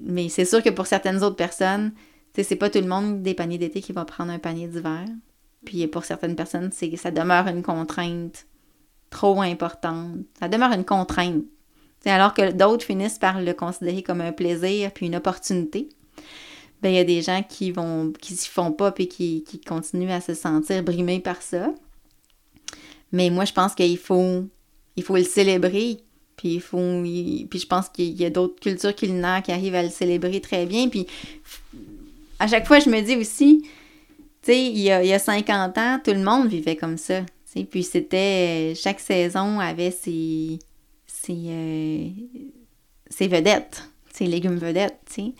[0.00, 1.92] mais c'est sûr que pour certaines autres personnes,
[2.34, 5.04] c'est pas tout le monde des paniers d'été qui va prendre un panier d'hiver.
[5.64, 8.46] Puis pour certaines personnes, ça demeure une contrainte
[9.10, 10.18] trop importante.
[10.38, 11.44] Ça demeure une contrainte.
[12.04, 15.88] alors que d'autres finissent par le considérer comme un plaisir puis une opportunité.
[16.82, 19.60] Ben, il y a des gens qui vont qui s'y font pas puis qui, qui
[19.60, 21.72] continuent à se sentir brimés par ça.
[23.12, 24.44] Mais moi, je pense qu'il faut,
[24.96, 25.98] il faut le célébrer.
[26.36, 29.82] Puis, il faut, puis je pense qu'il y a d'autres cultures culinaires qui arrivent à
[29.82, 30.88] le célébrer très bien.
[30.88, 31.06] Puis
[32.38, 33.66] à chaque fois, je me dis aussi,
[34.48, 37.22] il y a 50 ans, tout le monde vivait comme ça.
[37.64, 40.58] Puis c'était, chaque saison avait ses,
[41.06, 42.08] ses, euh,
[43.08, 45.32] ses vedettes ses légumes vedettes, tu sais.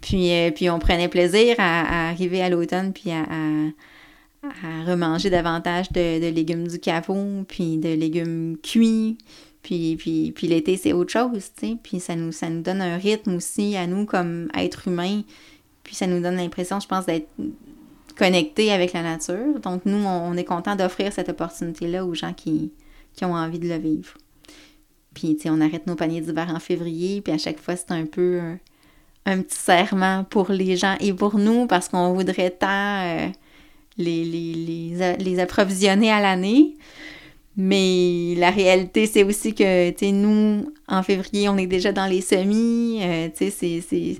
[0.00, 5.92] Puis, euh, puis on prenait plaisir à, arriver à l'automne puis à, à, remanger davantage
[5.92, 9.18] de, légumes du caveau, puis de légumes cuits.
[9.62, 11.76] Puis, puis, puis l'été, c'est autre chose, tu sais.
[11.82, 15.22] Puis ça nous, ça nous donne un rythme aussi à nous comme êtres humains.
[15.84, 17.28] Puis ça nous donne l'impression, je pense, d'être
[18.16, 19.60] connectés avec la nature.
[19.60, 22.72] Donc nous, on, est content d'offrir cette opportunité-là aux gens qui,
[23.14, 24.14] qui ont envie de le vivre.
[25.14, 27.90] Puis, tu sais, on arrête nos paniers d'hiver en février, puis à chaque fois, c'est
[27.90, 28.40] un peu
[29.26, 33.28] un, petit serment pour les gens et pour nous, parce qu'on voudrait tant euh,
[33.98, 36.76] les, les, les, approvisionner à l'année.
[37.58, 42.06] Mais la réalité, c'est aussi que, tu sais, nous, en février, on est déjà dans
[42.06, 43.00] les semis.
[43.02, 44.18] Euh, tu sais, c'est...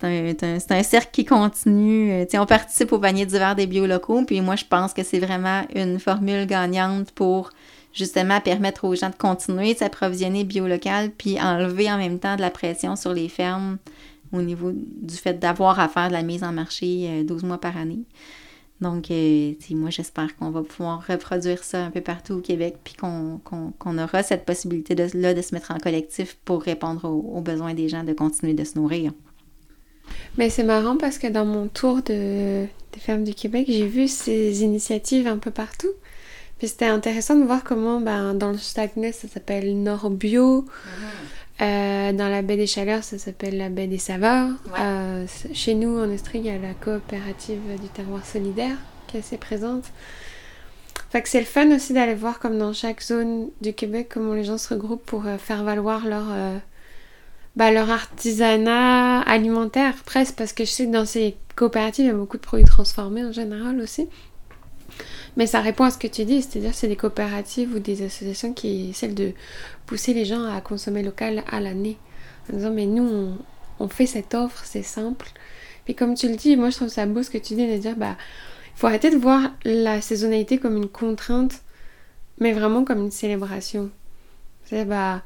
[0.00, 2.12] C'est un, cercle qui continue.
[2.12, 5.62] Euh, on participe au panier d'hiver des biolocaux, puis moi, je pense que c'est vraiment
[5.74, 7.50] une formule gagnante pour
[7.92, 12.40] justement permettre aux gens de continuer de s'approvisionner biolocal, puis enlever en même temps de
[12.40, 13.78] la pression sur les fermes
[14.32, 17.58] au niveau du fait d'avoir à faire de la mise en marché 12 euh, mois
[17.58, 18.00] par année.
[18.80, 22.94] Donc, euh, moi, j'espère qu'on va pouvoir reproduire ça un peu partout au Québec, puis
[22.94, 28.04] qu'on aura cette possibilité-là de, se mettre en collectif pour répondre aux, besoins des gens
[28.04, 29.12] de continuer de se nourrir.
[30.36, 34.08] Mais c'est marrant parce que dans mon tour de, des fermes du Québec, j'ai vu
[34.08, 35.92] ces initiatives un peu partout.
[36.58, 40.64] Puis c'était intéressant de voir comment ben, dans le Saguenay, ça s'appelle Nord Bio.
[40.68, 41.64] Ah.
[41.64, 44.50] Euh, dans la baie des Chaleurs, ça s'appelle la baie des Saveurs.
[44.78, 49.20] Euh, chez nous, en Estrie, il y a la coopérative du terroir solidaire qui est
[49.20, 49.84] assez présente.
[51.10, 54.34] Fait que c'est le fun aussi d'aller voir comme dans chaque zone du Québec, comment
[54.34, 56.26] les gens se regroupent pour euh, faire valoir leur,
[57.56, 62.10] bah, leur artisanat alimentaire, presque, parce que je sais que dans ces coopératives, il y
[62.10, 64.08] a beaucoup de produits transformés en général aussi.
[65.36, 68.52] Mais ça répond à ce que tu dis, c'est-à-dire c'est des coopératives ou des associations
[68.52, 69.32] qui essaient de
[69.86, 71.96] pousser les gens à consommer local à l'année.
[72.52, 73.36] En disant, mais nous,
[73.78, 75.28] on, fait cette offre, c'est simple.
[75.86, 77.76] Et comme tu le dis, moi je trouve ça beau ce que tu dis de
[77.76, 78.16] dire, bah,
[78.74, 81.62] faut arrêter de voir la saisonnalité comme une contrainte,
[82.40, 83.90] mais vraiment comme une célébration.
[84.64, 85.22] C'est bah,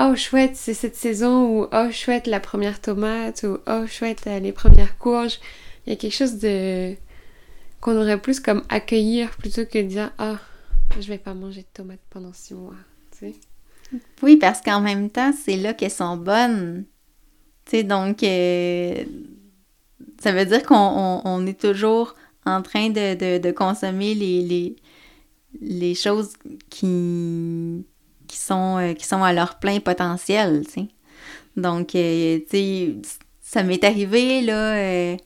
[0.00, 4.52] oh chouette, c'est cette saison, ou oh chouette, la première tomate, ou oh chouette, les
[4.52, 5.38] premières courges.
[5.86, 6.94] Il y a quelque chose de
[7.80, 10.38] qu'on aurait plus comme accueillir plutôt que de dire ah
[11.00, 12.74] je vais pas manger de tomates pendant six mois
[14.22, 16.84] oui parce qu'en même temps c'est là qu'elles sont bonnes
[17.84, 19.04] donc euh,
[20.20, 24.76] ça veut dire qu'on est toujours en train de, consommer les, les,
[25.60, 26.32] les, choses
[26.68, 27.84] qui,
[28.30, 30.88] qui, sont, euh, qui sont à leur plein potentiel, tu sais.
[31.56, 32.94] Donc, euh, tu sais,
[33.42, 35.16] ça m'est arrivé, là,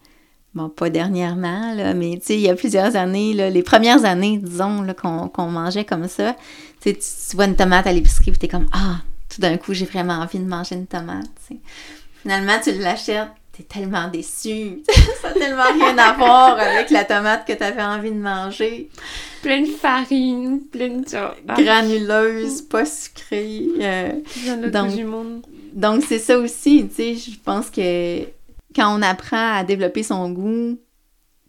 [0.55, 4.05] bon, pas dernièrement, là, mais tu sais, il y a plusieurs années, là, les premières
[4.07, 6.35] années, disons, qu'on, mangeait comme ça,
[6.81, 6.97] tu,
[7.35, 10.39] vois une tomate à l'épicerie, tu t'es comme, ah, tout d'un coup, j'ai vraiment envie
[10.39, 11.27] de manger une tomate,
[12.23, 14.83] Finalement, tu l'achètes, t'es tellement déçu.
[15.23, 18.91] ça n'a tellement rien à voir avec la tomate que tu avais envie de manger.
[19.43, 21.17] Pleine de farine, pleine de...
[21.49, 21.55] Ah.
[21.57, 23.67] Granuleuse, pas sucrée.
[23.81, 24.13] Euh,
[24.71, 25.43] donc, du monde.
[25.73, 28.23] Donc, c'est ça aussi, tu sais, je pense que
[28.75, 30.79] quand on apprend à développer son goût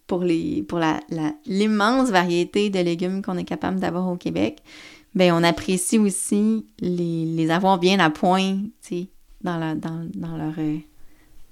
[0.06, 1.00] pour les pour la,
[1.46, 4.58] l'immense variété de légumes qu'on est capable d'avoir au Québec,
[5.14, 9.06] ben on apprécie aussi les, les avoir bien à point, tu sais,
[9.42, 10.76] dans, la, dans, dans, leur, euh,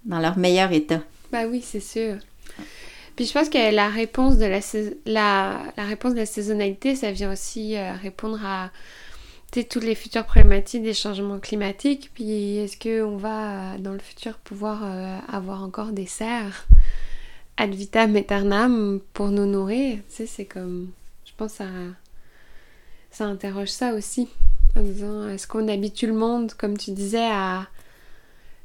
[0.05, 1.01] dans leur meilleur état.
[1.33, 2.17] Bah oui, c'est sûr.
[3.17, 4.61] Puis je pense que la réponse de la,
[5.77, 8.71] la, réponse de la saisonnalité, ça vient aussi euh, répondre à
[9.63, 12.11] toutes les futures problématiques des changements climatiques.
[12.15, 16.67] Puis est-ce qu'on va dans le futur pouvoir euh, avoir encore des serres
[17.57, 19.99] ad vitam aeternam pour nous nourrir?
[20.09, 20.91] Tu sais, c'est comme.
[21.25, 21.69] Je pense que ça,
[23.13, 24.29] ça interroge ça aussi.
[24.77, 27.69] En disant, est-ce qu'on habitue le monde, comme tu disais, à.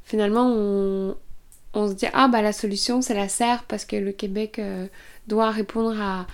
[0.02, 1.14] Finalement, on,
[1.74, 4.86] on se dit, ah bah la solution c'est la serre parce que le Québec euh,
[5.26, 6.26] doit répondre à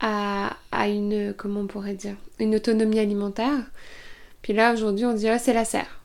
[0.00, 3.64] à, une, comment on pourrait dire, une autonomie alimentaire.
[4.42, 6.00] Puis là, aujourd'hui, on dit, ah, c'est la serre.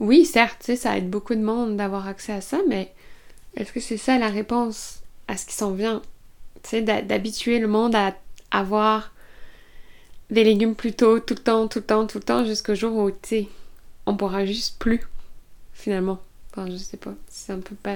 [0.00, 2.92] Oui, certes, ça aide beaucoup de monde d'avoir accès à ça, mais
[3.56, 6.02] est-ce que c'est ça la réponse à ce qui s'en vient?
[6.64, 8.14] Sais, d'habituer le monde à
[8.50, 9.12] avoir
[10.30, 12.96] des légumes plus tôt, tout le temps, tout le temps, tout le temps, jusqu'au jour
[12.96, 13.48] où, tu sais,
[14.06, 15.02] on pourra juste plus,
[15.72, 16.18] finalement.
[16.54, 17.94] Enfin, je sais pas, c'est un peu pas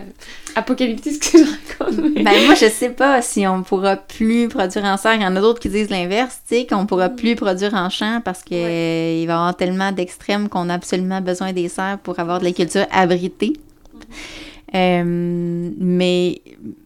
[0.55, 2.15] apocalyptique ce que je raconte.
[2.25, 5.17] Ben, moi, je sais pas si on pourra plus produire en serre.
[5.17, 7.17] Il y en a d'autres qui disent l'inverse, tu sais, qu'on pourra mm.
[7.17, 11.53] plus produire en champ parce qu'il va y avoir tellement d'extrêmes qu'on a absolument besoin
[11.53, 13.53] des serres pour avoir de la culture abritée.
[14.75, 16.41] Euh, mais,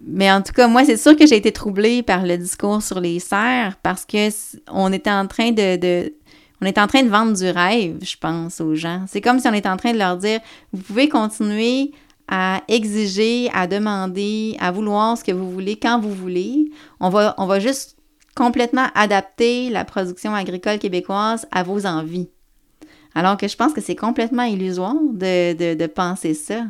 [0.06, 3.00] mais en tout cas, moi, c'est sûr que j'ai été troublée par le discours sur
[3.00, 4.28] les serres parce que
[4.70, 6.12] on était en train de,
[6.60, 9.04] on est en train de vendre du rêve, je pense, aux gens.
[9.08, 10.40] C'est comme si on était en train de leur dire,
[10.72, 11.92] vous pouvez continuer
[12.28, 16.70] à exiger, à demander, à vouloir ce que vous voulez quand vous voulez.
[17.00, 17.96] On va, on va juste
[18.34, 22.28] complètement adapter la production agricole québécoise à vos envies.
[23.14, 26.66] Alors que je pense que c'est complètement illusoire de, de penser ça.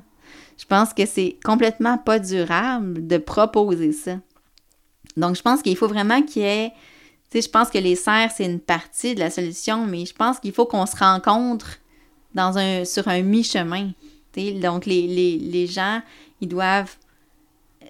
[0.57, 4.17] Je pense que c'est complètement pas durable de proposer ça.
[5.17, 6.73] Donc, je pense qu'il faut vraiment qu'il y ait.
[7.33, 10.41] Sais, je pense que les serres, c'est une partie de la solution, mais je pense
[10.41, 11.79] qu'il faut qu'on se rencontre
[12.35, 13.93] dans un, sur un mi-chemin.
[14.61, 15.07] Donc, les,
[15.39, 16.03] les, gens,
[16.41, 16.97] ils doivent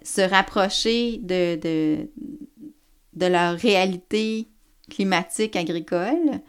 [0.02, 2.08] se rapprocher de, de,
[3.14, 4.46] de leur réalité
[4.90, 6.40] climatique agricole,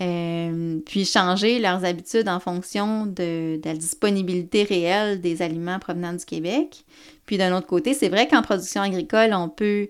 [0.00, 6.24] euh, puis changer leurs habitudes en fonction de, la disponibilité réelle des aliments provenant du
[6.24, 6.84] Québec.
[7.26, 9.88] Puis d'un autre côté, c'est vrai qu'en production agricole, on peut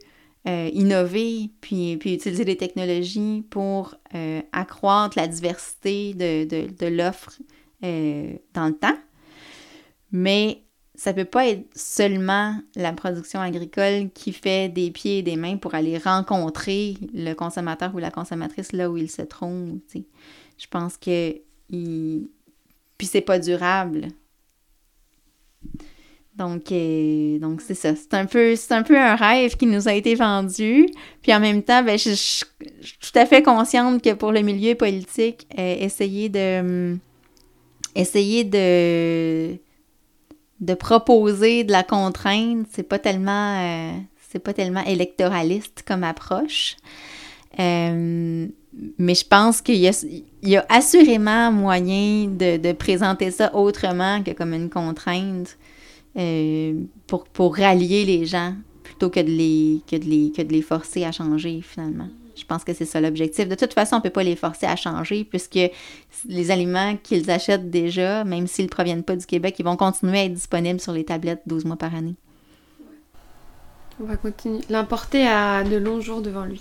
[0.48, 6.86] euh, innover puis, puis utiliser des technologies pour euh, accroître la diversité de, de, de
[6.86, 7.38] l'offre
[7.80, 8.98] dans le temps.
[10.10, 10.62] Mais
[10.98, 15.56] ça peut pas être seulement la production agricole qui fait des pieds et des mains
[15.56, 19.78] pour aller rencontrer le consommateur ou la consommatrice là où il se trouve.
[19.94, 21.36] Je pense que
[21.70, 22.28] il...
[22.98, 24.08] puis c'est pas durable.
[26.38, 27.94] Donc, euh, donc c'est ça.
[27.96, 30.86] C'est un, peu, c'est un peu un rêve qui nous a été vendu.
[31.20, 32.44] Puis en même temps, ben, je, suis
[33.00, 36.96] tout à fait consciente que pour le milieu politique, euh, essayer de.
[37.94, 39.58] essayer de
[40.60, 43.92] de proposer de la contrainte, c'est pas tellement euh,
[44.30, 46.76] c'est pas tellement électoraliste comme approche.
[47.58, 48.46] Euh,
[48.98, 50.06] mais je pense qu'il y a,
[50.42, 55.56] y a assurément moyen de, présenter ça autrement que comme une contrainte
[56.18, 60.52] euh, pour, pour rallier les gens plutôt que de les, que de les, que de
[60.52, 62.08] les forcer à changer finalement.
[62.34, 63.48] Je pense que c'est ça l'objectif.
[63.48, 65.58] De toute façon, on ne peut pas les forcer à changer puisque
[66.26, 70.18] les aliments qu'ils achètent déjà, même s'ils ne proviennent pas du Québec, ils vont continuer
[70.18, 72.14] à être disponibles sur les tablettes 12 mois par année.
[74.00, 74.60] On va continuer.
[74.70, 76.60] L'importer à de longs jours devant lui.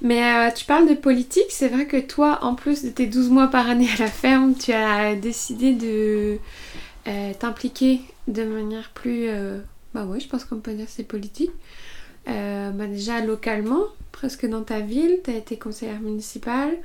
[0.00, 3.30] Mais euh, tu parles de politique, c'est vrai que toi, en plus de tes 12
[3.30, 6.38] mois par année à la ferme, tu as décidé de
[7.08, 9.28] euh, t'impliquer de manière plus...
[9.28, 9.60] Euh,
[9.94, 11.52] bah ouais, je pense qu'on peut dire c'est politique.
[12.26, 13.84] Bah déjà localement,
[14.14, 16.76] presque dans ta ville, tu as été conseillère municipale,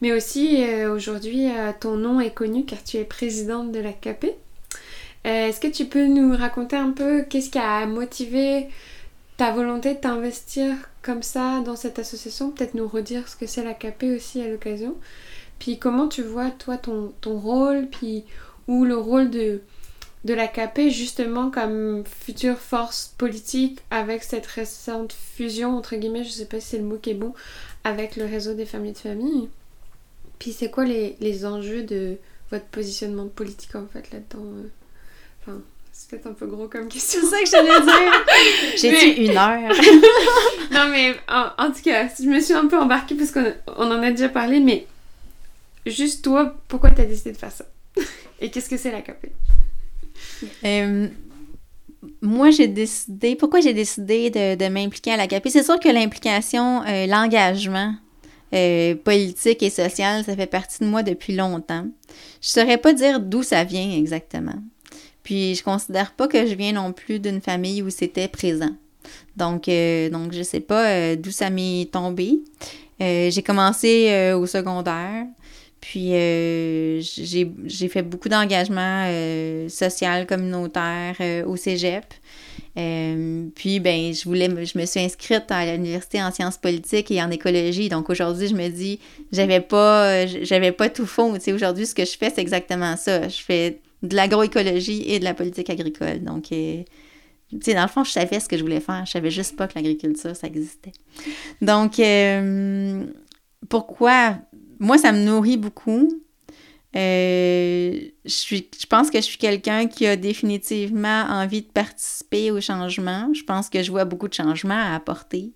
[0.00, 3.90] mais aussi euh, aujourd'hui euh, ton nom est connu car tu es présidente de la.
[3.90, 8.68] Euh, est-ce que tu peux nous raconter un peu qu'est-ce qui a motivé
[9.36, 12.50] ta volonté de t'investir comme ça dans cette association?
[12.50, 14.96] Peut-être nous redire ce que c'est la KP aussi à l'occasion.
[15.60, 18.24] Puis comment tu vois toi ton, ton rôle, puis
[18.66, 19.60] ou le rôle de
[20.24, 26.30] de la KP justement comme future force politique avec cette récente fusion entre guillemets, je
[26.30, 27.34] sais pas si c'est le mot qui est bon,
[27.84, 29.48] avec le réseau des familles de famille.
[30.38, 32.16] Puis c'est quoi les, les, enjeux de
[32.50, 34.68] votre positionnement politique en fait là-dedans euh?
[35.40, 35.60] Enfin,
[35.92, 37.20] c'est peut-être un peu gros comme question.
[37.22, 38.76] C'est ça que j'allais dire.
[38.76, 39.72] J'ai dit une heure.
[40.72, 44.02] non mais en, tout cas, je me suis un peu embarquée parce qu'on on en
[44.02, 44.86] a déjà parlé, mais
[45.86, 47.66] juste toi, pourquoi t'as décidé de faire ça?
[48.40, 49.26] Et qu'est-ce que c'est la KP
[50.64, 51.08] euh,
[52.20, 53.36] moi, j'ai décidé.
[53.36, 55.50] Pourquoi j'ai décidé de, m'impliquer à la CAPI?
[55.50, 57.94] C'est sûr que l'implication, euh, l'engagement
[58.54, 61.86] euh, politique et social, ça fait partie de moi depuis longtemps.
[62.40, 64.56] Je ne saurais pas dire d'où ça vient exactement.
[65.22, 68.70] Puis, je considère pas que je viens non plus d'une famille où c'était présent.
[69.36, 72.40] Donc, donc je sais pas d'où ça m'est tombé.
[73.00, 75.26] j'ai commencé au secondaire.
[75.82, 82.04] Puis euh, j'ai fait beaucoup d'engagement euh, social, communautaire euh, au Cégep.
[82.76, 87.32] puis ben je voulais je me suis inscrite à l'université en sciences politiques et en
[87.32, 87.88] écologie.
[87.88, 89.00] Donc aujourd'hui, je me dis
[89.32, 93.26] j'avais pas j'avais pas tout fond, tu aujourd'hui ce que je fais c'est exactement ça.
[93.26, 96.22] Je fais de l'agroécologie et de la politique agricole.
[96.22, 96.84] Donc tu
[97.60, 99.04] sais, dans le fond, je savais ce que je voulais faire.
[99.04, 100.92] Je savais juste pas que l'agriculture, ça existait.
[101.60, 102.00] Donc,
[103.68, 104.36] pourquoi
[104.82, 106.08] moi, ça me nourrit beaucoup.
[106.94, 112.50] Euh, je, suis, je pense que je suis quelqu'un qui a définitivement envie de participer
[112.50, 113.32] au changement.
[113.32, 115.52] Je pense que je vois beaucoup de changements à apporter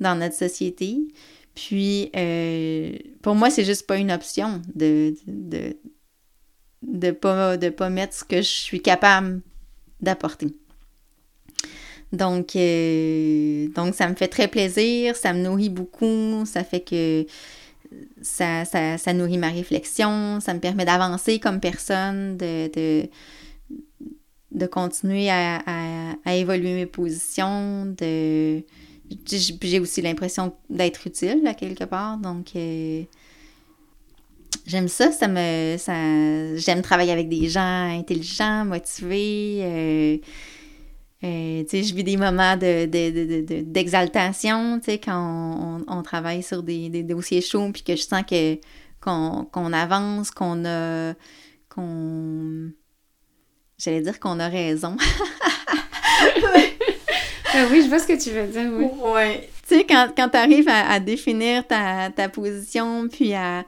[0.00, 0.98] dans notre société.
[1.54, 5.76] Puis, euh, pour moi, c'est juste pas une option de de,
[6.80, 9.42] de, pas, de pas mettre ce que je suis capable
[10.00, 10.48] d'apporter.
[12.12, 17.26] Donc, euh, donc, ça me fait très plaisir, ça me nourrit beaucoup, ça fait que
[18.22, 23.08] ça, ça, nourrit ma réflexion, ça me permet d'avancer comme personne, de, de,
[24.52, 25.62] de continuer à,
[26.24, 28.62] à, évoluer mes positions, de
[29.26, 33.02] j'ai aussi l'impression d'être utile à quelque part, donc euh,
[34.66, 39.58] j'aime ça, ça me ça j'aime travailler avec des gens intelligents, motivés.
[39.60, 40.18] Euh,
[41.24, 47.70] euh, je vis des moments d'exaltation, de, de, quand on, travaille sur des, dossiers chauds,
[47.72, 48.58] puis que je sens que
[49.00, 51.14] qu'on avance, qu'on a...
[51.68, 52.70] qu'on...
[53.78, 54.96] J'allais dire qu'on a raison.
[57.54, 58.86] Ah oui, je vois ce que tu veux dire, oui.
[59.12, 59.50] Ouais.
[59.68, 63.64] Tu sais, quand, quand tu arrives à, définir ta, position, puis à,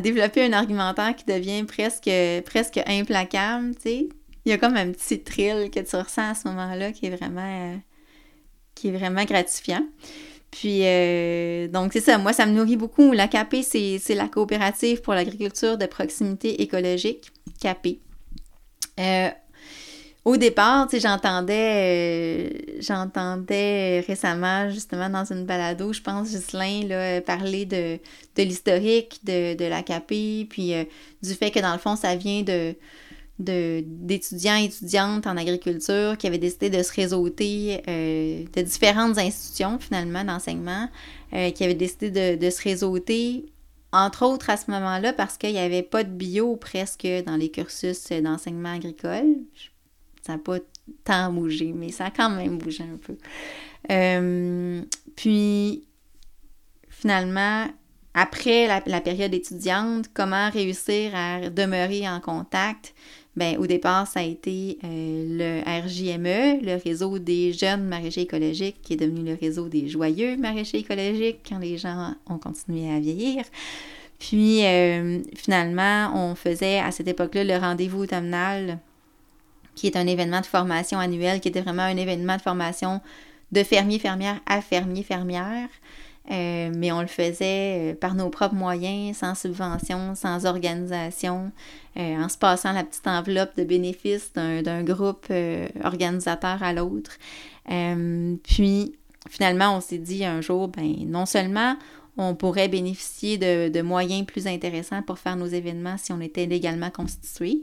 [0.00, 2.10] développer un argumentaire qui devient presque,
[2.46, 4.08] presque implacable, tu sais,
[4.46, 7.10] il y a comme un petit thrill que tu ressens à ce moment-là qui est
[7.10, 7.76] vraiment, euh,
[8.76, 9.84] qui est vraiment gratifiant.
[10.52, 12.16] Puis, euh, donc, c'est ça.
[12.16, 13.12] Moi, ça me nourrit beaucoup.
[13.12, 17.88] La CAP, c'est la coopérative pour l'agriculture de proximité écologique, CAP.
[19.00, 19.30] Euh,
[20.24, 27.20] au départ, tu sais, j'entendais, j'entendais récemment, justement, dans une balado, je pense, Ghislain, là,
[27.20, 27.98] parler de,
[28.36, 30.72] de l'historique de, de l'AKP, puis
[31.22, 32.74] du fait que, dans le fond, ça vient de,
[33.38, 39.78] d'étudiants et étudiantes en agriculture qui avaient décidé de se réseauter, euh, de différentes institutions
[39.78, 40.88] finalement d'enseignement,
[41.34, 43.44] euh, qui avaient décidé de, se réseauter,
[43.92, 47.50] entre autres à ce moment-là parce qu'il n'y avait pas de bio presque dans les
[47.50, 49.36] cursus d'enseignement agricole.
[50.22, 50.58] Ça n'a pas
[51.04, 53.16] tant bougé, mais ça a quand même bougé un peu.
[53.90, 54.82] Euh,
[55.14, 55.84] puis
[56.88, 57.66] finalement,
[58.14, 62.94] après la, la, période étudiante, comment réussir à demeurer en contact?
[63.36, 68.80] Ben, au départ, ça a été euh, le RJME, le réseau des jeunes maraîchers écologiques,
[68.82, 72.98] qui est devenu le réseau des joyeux maraîchers écologiques quand les gens ont continué à
[72.98, 73.44] vieillir.
[74.18, 78.78] Puis euh, finalement, on faisait à cette époque-là le rendez-vous automnal,
[79.74, 83.02] qui est un événement de formation annuel, qui était vraiment un événement de formation
[83.52, 85.68] de fermiers-fermières à fermiers-fermières.
[86.30, 91.52] Euh, mais on le faisait euh, par nos propres moyens, sans subvention, sans organisation,
[91.96, 95.32] euh, en se passant la petite enveloppe de bénéfices d'un groupe
[95.84, 97.12] organisateur à l'autre.
[98.42, 98.96] puis,
[99.28, 101.76] finalement, on s'est dit un jour, ben non seulement
[102.18, 106.46] on pourrait bénéficier de, de, moyens plus intéressants pour faire nos événements si on était
[106.46, 107.60] légalement constitué,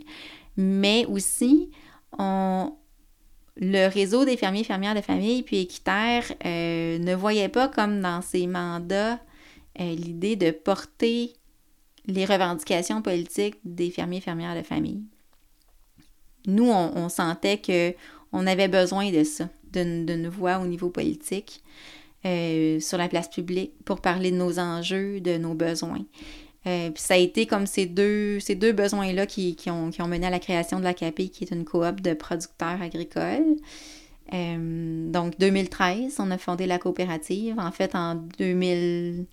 [0.57, 1.71] mais aussi
[2.19, 2.71] on,
[3.55, 8.21] le réseau des fermiers fermières de famille puis équitaires euh, ne voyait pas comme dans
[8.21, 9.19] ses mandats
[9.79, 11.33] euh, l'idée de porter
[12.05, 15.03] les revendications politiques des fermiers fermières de famille.
[16.45, 17.93] Nous, on, sentait que
[18.33, 21.63] on avait besoin de ça, d'une voix au niveau politique
[22.25, 26.05] euh, sur la place publique pour parler de nos enjeux, de nos besoins.
[26.65, 30.29] Euh, puis ça a été comme ces deux, ces deux besoins-là qui, ont, mené à
[30.29, 33.55] la création de la qui est une coop de producteurs agricoles.
[34.33, 37.59] Euh, donc, 2013, on a fondé la coopérative.
[37.59, 39.25] En fait, en, 2000,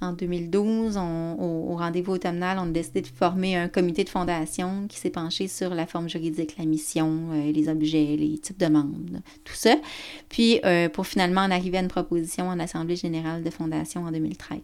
[0.00, 4.98] en 2012, au, rendez-vous automnal, on a décidé de former un comité de fondation qui
[4.98, 9.20] s'est penché sur la forme juridique, la mission, euh, les objets, les types de membres,
[9.44, 9.74] tout ça.
[10.28, 10.60] Puis,
[10.92, 14.60] pour finalement en arriver à une proposition en Assemblée générale de fondation en 2013.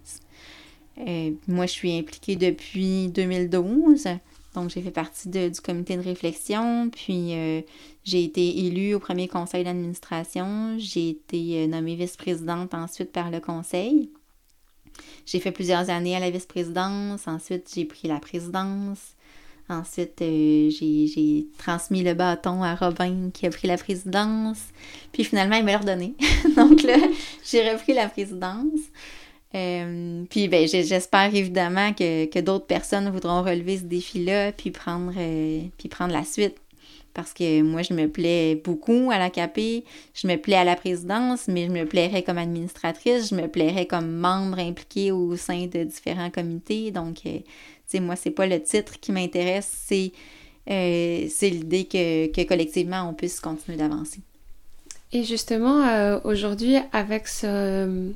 [0.99, 4.09] Euh, moi, je suis impliquée depuis 2012.
[4.55, 7.63] Donc, j'ai fait partie du comité de réflexion, puis euh,
[8.05, 10.77] j'ai été élue au premier conseil d'administration.
[10.79, 14.11] J'ai été euh, nommée vice-présidente ensuite par le conseil.
[15.25, 17.27] J'ai fait plusieurs années à la vice-présidence.
[17.27, 19.15] Ensuite, j'ai pris la présidence.
[19.69, 24.59] Ensuite, j'ai transmis le bâton à Robin qui a pris la présidence.
[25.13, 26.15] Puis finalement, il m'a redonné.
[26.57, 26.99] Donc là,
[27.45, 28.81] j'ai repris la présidence.
[29.55, 35.61] Euh, puis ben, j'espère évidemment que, d'autres personnes voudront relever ce défi-là puis prendre, euh,
[35.79, 36.57] puis prendre la suite.
[37.15, 39.61] Parce que moi, je me plais beaucoup à la CAP,
[40.15, 43.85] je me plais à la présidence, mais je me plairais comme administratrice, je me plairais
[43.85, 46.91] comme membre impliqué au sein de différents comités.
[46.91, 47.45] Donc, euh, tu
[47.87, 50.13] sais, moi, c'est pas le titre qui m'intéresse, c'est
[50.67, 54.21] l'idée que, que, collectivement, on puisse continuer d'avancer.
[55.13, 58.15] Et justement, aujourd'hui, avec ce,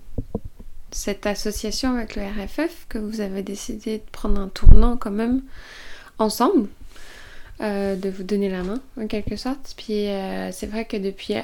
[0.91, 5.43] cette association avec le RFF que vous avez décidé de prendre un tournant quand même
[6.19, 6.69] ensemble.
[7.63, 9.73] euh, de vous donner la main, en quelque sorte.
[9.79, 11.37] Puis euh, c'est vrai que depuis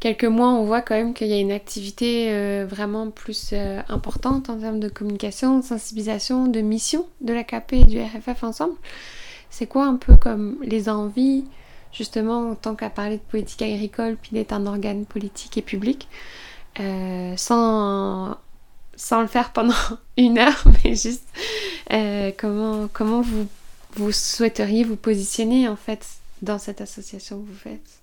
[0.00, 3.54] quelques mois, on voit quand même qu'il y a une activité vraiment plus
[3.88, 8.74] importante en termes de communication, de sensibilisation, de mission de l'AKP et du RFF ensemble.
[9.50, 11.44] C'est quoi un peu comme les envies,
[11.92, 16.08] justement, en tant qu'à parler de politique agricole, puis d'être un organe politique et public,
[17.36, 18.36] sans
[18.96, 19.74] sans le faire pendant
[20.16, 21.26] une heure, mais juste
[22.38, 23.22] comment, comment
[23.94, 26.06] vous souhaiteriez vous positionner en fait
[26.40, 28.02] dans cette association que vous faites?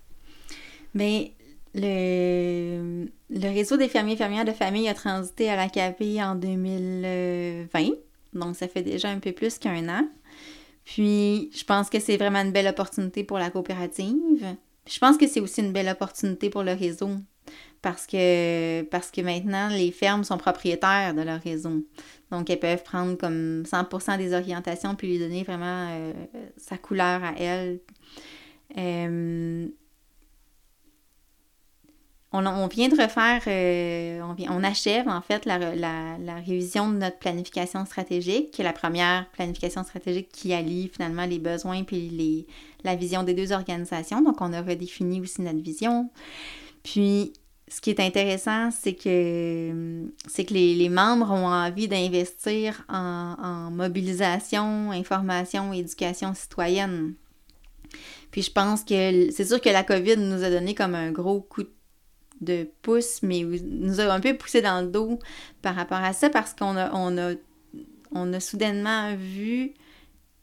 [0.94, 1.26] Bien,
[1.74, 6.34] le, le réseau des fermiers et fermières de famille a transité à la l'AKP en
[6.34, 7.90] 2020,
[8.32, 10.08] donc ça fait déjà un peu plus qu'un an.
[10.84, 14.56] Puis, je pense que c'est vraiment une belle opportunité pour la coopérative.
[14.86, 17.10] Je pense que c'est aussi une belle opportunité pour le réseau
[17.82, 21.84] parce que, parce que maintenant, les fermes sont propriétaires de leur réseau.
[22.30, 26.12] Donc, elles peuvent prendre comme 100% des orientations puis lui donner vraiment euh,
[26.56, 27.80] sa couleur à elle.
[28.76, 29.68] Euh,
[32.32, 35.58] on, vient de refaire, euh, on, achève en fait la,
[36.46, 41.40] révision de notre planification stratégique, qui est la première planification stratégique qui allie finalement les
[41.40, 42.46] besoins puis les,
[42.84, 44.22] la vision des deux organisations.
[44.22, 46.10] Donc, on a redéfini aussi notre vision.
[46.84, 47.32] Puis,
[47.70, 54.90] ce qui est intéressant, c'est que, c'est que les, membres ont envie d'investir en, mobilisation,
[54.90, 57.14] information, éducation citoyenne.
[58.32, 61.40] Puis je pense que c'est sûr que la COVID nous a donné comme un gros
[61.40, 61.62] coup
[62.40, 65.20] de pouce, mais nous a un peu poussé dans le dos
[65.62, 67.34] par rapport à ça parce qu'on a, on a,
[68.10, 69.74] on a soudainement vu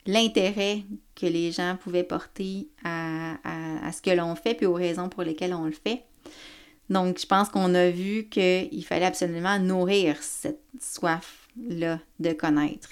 [0.06, 0.84] l'intérêt
[1.16, 3.36] que les gens pouvaient porter à,
[3.86, 6.04] à ce que l'on fait puis aux raisons pour lesquelles on le fait.
[6.90, 12.90] Donc, je pense qu'on a vu qu'il fallait absolument nourrir cette soif-là de connaître.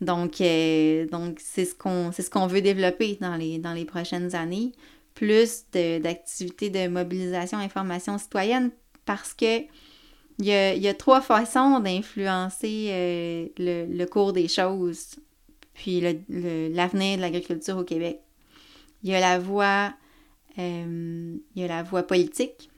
[0.00, 4.34] Donc, euh, donc c'est ce qu'on ce qu'on veut développer dans les, dans les prochaines
[4.34, 4.72] années.
[5.14, 8.70] Plus d'activités de, mobilisation, information citoyenne,
[9.04, 9.62] parce que
[10.38, 15.16] il y a, y a trois façons d'influencer euh, le, cours des choses,
[15.74, 18.20] puis l'avenir de l'agriculture au Québec.
[19.02, 19.92] Il y a la voie,
[20.58, 22.70] euh, il y a la voie politique,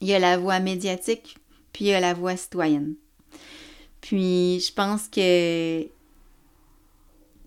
[0.00, 1.36] il y a la voix médiatique,
[1.72, 2.94] puis il y a la voix citoyenne.
[4.00, 5.86] Puis je pense que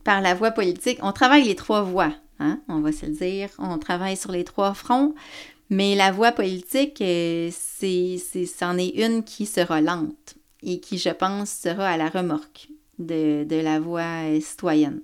[0.04, 3.50] par la voie politique, on travaille les trois voies, hein, on va se le dire,
[3.58, 5.16] on travaille sur les trois fronts,
[5.70, 11.10] mais la voie politique, euh, c'est, c'en est une qui sera lente et qui, je
[11.10, 12.68] pense, sera à la remorque
[13.00, 15.02] de, la voie euh, citoyenne.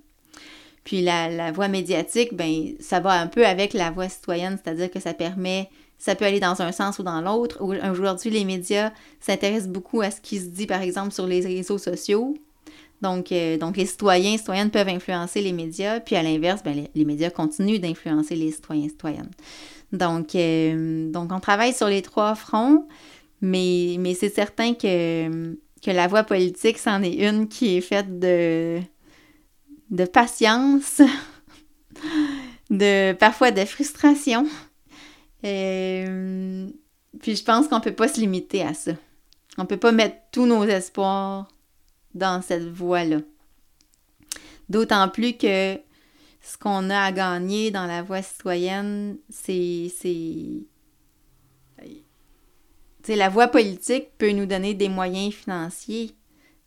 [0.83, 4.91] Puis la, la voie médiatique, ben, ça va un peu avec la voie citoyenne, c'est-à-dire
[4.91, 5.69] que ça permet
[5.99, 7.61] ça peut aller dans un sens ou dans l'autre.
[7.61, 11.77] Aujourd'hui, les médias s'intéressent beaucoup à ce qui se dit, par exemple, sur les réseaux
[11.77, 12.35] sociaux.
[13.01, 16.85] Donc, euh, donc les citoyens et citoyennes peuvent influencer les médias, puis à l'inverse, ben,
[16.93, 19.29] les, médias continuent d'influencer les citoyens et citoyennes.
[19.91, 22.87] Donc, euh, donc, on travaille sur les trois fronts,
[23.41, 28.19] mais, mais c'est certain que, que la voie politique, c'en est une qui est faite
[28.19, 28.79] de,
[29.91, 31.01] de patience,
[32.69, 34.45] de parfois de frustration,
[35.45, 36.69] euh,
[37.19, 38.91] puis je pense qu'on peut pas se limiter à ça.
[39.57, 41.47] On peut pas mettre tous nos espoirs
[42.13, 43.19] dans cette voie-là.
[44.69, 45.79] D'autant plus que
[46.41, 49.91] ce qu'on a à gagner dans la voie citoyenne, c'est.
[53.07, 56.15] la voie politique peut nous donner des moyens financiers,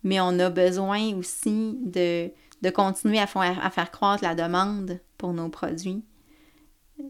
[0.02, 2.30] mais on a besoin aussi de,
[2.62, 6.04] de continuer à faire, à faire croître la demande pour nos produits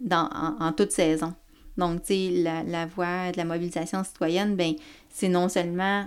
[0.00, 0.28] dans,
[0.60, 1.34] en toute saison.
[1.77, 4.75] Donc, tu sais, la, la, voie de la mobilisation citoyenne, ben
[5.09, 6.07] c'est non seulement,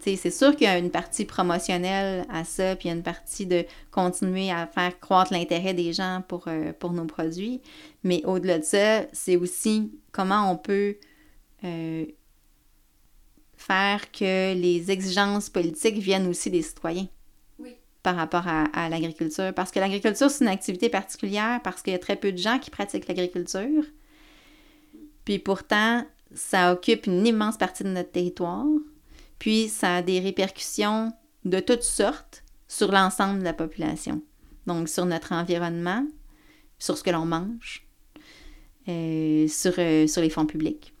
[0.00, 2.94] tu sais, c'est sûr qu'il y a une partie promotionnelle à ça, puis il y
[2.94, 7.04] a une partie de continuer à faire croître l'intérêt des gens pour, euh, pour nos
[7.04, 7.60] produits,
[8.02, 10.96] mais au-delà de ça, c'est aussi comment on peut
[11.64, 12.06] euh,
[13.56, 17.06] faire que les exigences politiques viennent aussi des citoyens
[18.02, 19.52] par rapport à, à l'agriculture.
[19.54, 22.58] Parce que l'agriculture, c'est une activité particulière parce qu'il y a très peu de gens
[22.58, 23.84] qui pratiquent l'agriculture.
[25.30, 26.04] Puis pourtant,
[26.34, 28.66] ça occupe une immense partie de notre territoire.
[29.38, 31.12] Puis ça a des répercussions
[31.44, 34.22] de toutes sortes sur l'ensemble de la population.
[34.66, 36.04] Donc sur notre environnement,
[36.80, 37.86] sur ce que l'on mange,
[38.88, 40.94] euh, sur, euh, sur les fonds publics.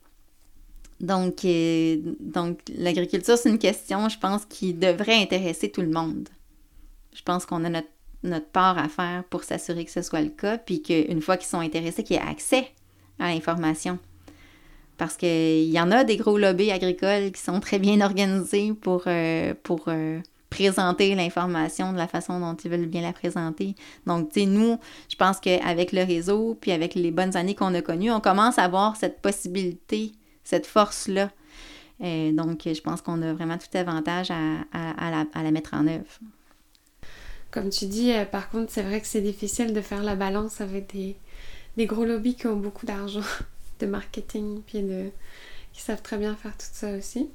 [1.00, 6.28] Donc, euh, donc l'agriculture, c'est une question, je pense, qui devrait intéresser tout le monde.
[7.14, 7.90] Je pense qu'on a notre,
[8.22, 11.48] notre part à faire pour s'assurer que ce soit le cas, puis qu'une fois qu'ils
[11.48, 12.68] sont intéressés, qu'ils aient accès
[13.18, 13.98] à l'information
[15.00, 19.04] parce qu'il y en a des gros lobbies agricoles qui sont très bien organisés pour,
[19.06, 20.20] euh, pour, euh,
[20.50, 23.76] présenter l'information de la façon dont ils veulent bien la présenter.
[24.06, 24.78] Donc, tu sais, nous,
[25.08, 28.58] je pense qu'avec le réseau, puis avec les bonnes années qu'on a connues, on commence
[28.58, 30.12] à avoir cette possibilité,
[30.44, 31.30] cette force-là.
[32.02, 36.18] Euh, donc, je pense qu'on a vraiment tout avantage à, la, mettre en œuvre.
[37.50, 40.92] Comme tu dis, par contre, c'est vrai que c'est difficile de faire la balance avec
[40.92, 41.16] des,
[41.78, 43.22] des gros lobbies qui ont beaucoup d'argent
[43.80, 45.10] de marketing, puis de,
[45.72, 47.28] qui savent très bien faire tout ça aussi.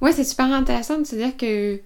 [0.00, 1.80] Ouais, c'est super intéressant de se dire que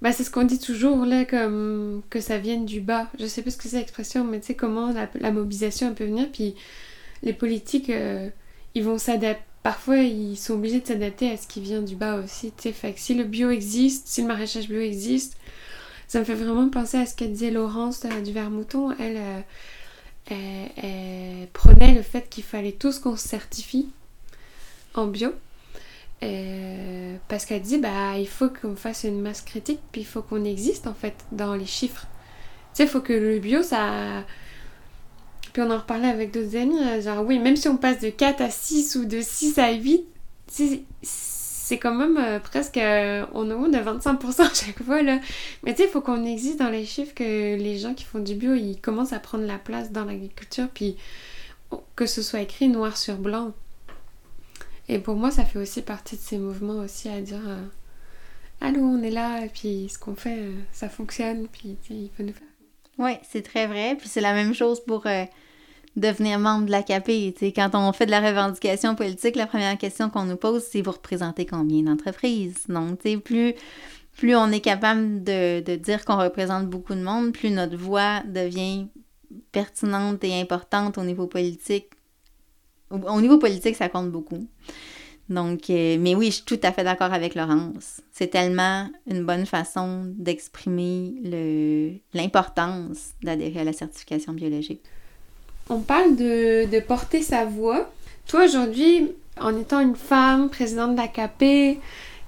[0.00, 3.08] bah, c'est ce qu'on dit toujours là, comme que ça vienne du bas.
[3.18, 6.28] Je sais pas ce que c'est l'expression, mais tu sais comment la, mobilisation peut venir.
[6.32, 6.54] Puis
[7.22, 8.30] les politiques, euh,
[8.74, 9.44] ils vont s'adapter.
[9.62, 12.50] Parfois, ils sont obligés de s'adapter à ce qui vient du bas aussi.
[12.56, 15.36] Tu sais, fait que si le bio existe, si le maraîchage bio existe,
[16.08, 18.92] ça me fait vraiment penser à ce que disait Laurence euh, du Vermouton.
[18.98, 19.40] Elle, euh,
[20.30, 21.19] elle, elle
[21.86, 23.88] le fait qu'il fallait tous qu'on se certifie
[24.94, 25.32] en bio.
[26.22, 30.20] Euh, parce qu'elle dit bah il faut qu'on fasse une masse critique puis il faut
[30.20, 32.06] qu'on existe en fait dans les chiffres.
[32.72, 34.24] Tu sais, il faut que le bio ça
[35.54, 38.10] puis on en reparlait avec d'autres amis, euh, genre oui, même si on passe de
[38.10, 40.04] 4 à 6 ou de 6 à 8,
[41.02, 42.78] c'est quand même euh, presque
[43.32, 45.18] on augmente de 25% à chaque fois là.
[45.64, 48.18] Mais tu sais, il faut qu'on existe dans les chiffres que les gens qui font
[48.18, 50.96] du bio, ils commencent à prendre la place dans l'agriculture puis
[51.96, 53.52] que ce soit écrit noir sur blanc.
[54.88, 57.64] Et pour moi, ça fait aussi partie de ces mouvements aussi à dire euh,
[58.60, 62.24] Allô, on est là, et puis ce qu'on fait, euh, ça fonctionne, puis il peut
[62.24, 62.48] nous faire.
[62.98, 63.96] Oui, c'est très vrai.
[63.96, 65.24] Puis c'est la même chose pour euh,
[65.96, 67.34] devenir membre de l'AKP.
[67.54, 70.90] Quand on fait de la revendication politique, la première question qu'on nous pose, c'est vous
[70.90, 72.66] représentez combien d'entreprises?
[72.68, 73.54] Donc, plus,
[74.16, 78.22] plus on est capable de, de dire qu'on représente beaucoup de monde, plus notre voix
[78.26, 78.88] devient
[79.52, 81.90] pertinente et importante au niveau politique
[82.90, 84.46] au, niveau politique, ça compte beaucoup.
[85.28, 88.00] Donc, euh, mais oui, je suis tout à fait d'accord avec Laurence.
[88.12, 91.14] C'est tellement une bonne façon d'exprimer
[92.12, 94.82] l'importance d'adhérer à la certification biologique.
[95.68, 97.88] On parle de, de porter sa voix.
[98.26, 101.80] Toi, aujourd'hui, en étant une femme, présidente de l'AKP,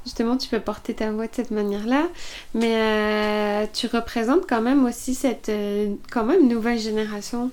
[0.05, 2.09] justement, tu peux porter ta voix de cette manière-là.
[2.55, 7.51] Mais euh, tu représentes quand même aussi cette euh, quand même nouvelle génération.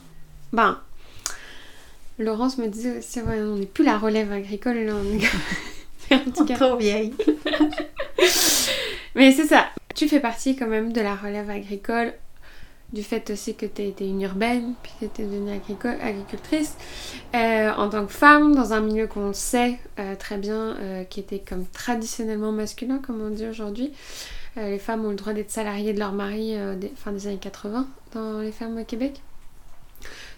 [0.54, 0.80] Ben,
[2.18, 6.46] Laurence me disait aussi, on n'est plus la relève agricole, là, on est en tout
[6.46, 6.56] cas.
[6.56, 7.14] trop vieille.
[9.16, 9.68] Mais c'est ça.
[9.96, 12.14] Tu fais partie quand même de la relève agricole,
[12.94, 15.52] du fait aussi que tu été une urbaine, puis que tu es devenue
[16.02, 16.76] agricultrice.
[17.36, 21.20] Euh, en tant que femme, dans un milieu qu'on sait euh, très bien, euh, qui
[21.20, 23.92] était comme traditionnellement masculin, comme on dit aujourd'hui.
[24.56, 26.58] les femmes ont le droit d'être salariées de leur mari
[26.96, 29.22] fin des années 80 dans les fermes au Québec.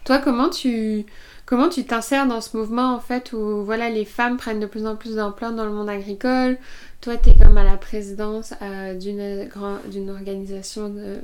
[0.03, 1.05] Toi, comment tu
[1.51, 4.87] Comment tu t'insères dans ce mouvement en fait où voilà les femmes prennent de plus
[4.87, 6.57] en plus d'ampleur dans le monde agricole?
[7.01, 11.19] Toi, tu es comme à la présidence euh, d'une organisation euh,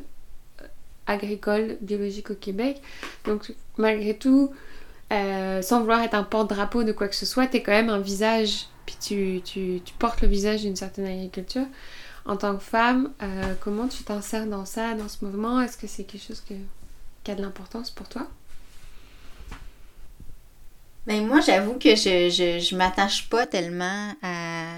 [1.07, 2.81] agricole biologique au Québec.
[3.25, 4.51] Donc malgré tout,
[5.11, 7.89] euh, sans vouloir être un porte-drapeau de quoi que ce soit, tu es quand même
[7.89, 11.65] un visage, puis tu, tu, portes le visage d'une certaine agriculture.
[12.25, 13.13] En tant que femme,
[13.61, 15.61] comment tu t'insères dans ça, dans ce mouvement?
[15.61, 18.27] Est-ce que c'est quelque chose qui a de l'importance pour toi?
[21.07, 24.73] Ben moi, j'avoue que je, je, je m'attache pas tellement à,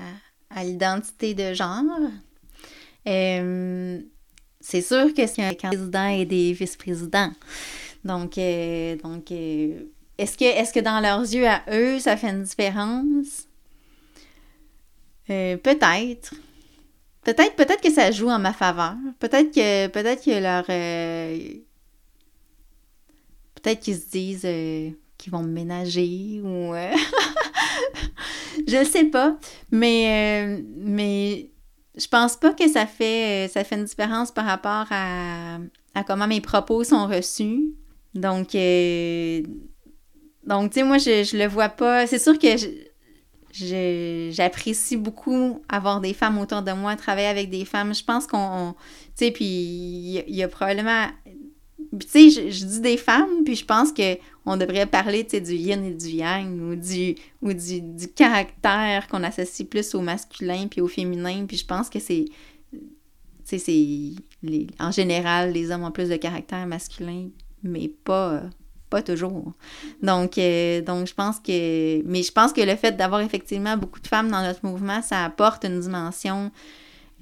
[0.52, 1.82] à l'identité de genre.
[3.08, 4.00] Euh,
[4.70, 7.32] c'est sûr que c'est un président et des vice-présidents.
[8.04, 9.80] Donc, euh, donc euh,
[10.18, 13.46] est-ce que, est que dans leurs yeux, à eux, ça fait une différence?
[15.28, 16.34] peut-être.
[17.24, 18.96] Peut-être, peut-être que ça joue en ma faveur.
[19.20, 20.66] Peut-être que, peut-être que leur,
[23.54, 24.48] peut-être qu'ils se disent,
[25.20, 26.92] qui vont ménager ou euh,
[28.68, 29.38] je sais pas
[29.70, 31.52] mais euh, mais
[32.00, 35.60] je pense pas que ça fait ça fait une différence par rapport à,
[36.08, 37.74] comment mes propos sont reçus.
[38.16, 39.42] Donc euh,
[40.46, 42.08] donc tu sais moi je, je le vois pas.
[42.08, 42.48] C'est sûr que
[44.32, 47.94] j'apprécie beaucoup avoir des femmes autour de moi travailler avec des femmes.
[47.94, 48.76] Je pense qu'on
[49.18, 51.08] tu sais puis il y, a probablement
[51.98, 55.94] tu sais, je, dis des femmes, puis je pense qu'on devrait parler, du yin et
[55.94, 60.88] du yang, ou du, ou du, du caractère qu'on associe plus au masculin puis au
[60.88, 62.26] féminin, puis je pense que c'est,
[62.72, 62.80] tu
[63.44, 67.30] sais, c'est, en général, les hommes ont plus de caractère masculin,
[67.64, 68.44] mais pas,
[68.90, 69.54] pas toujours.
[70.04, 74.00] Donc, euh, donc je pense que, mais je pense que le fait d'avoir effectivement beaucoup
[74.00, 76.52] de femmes dans notre mouvement, ça apporte une dimension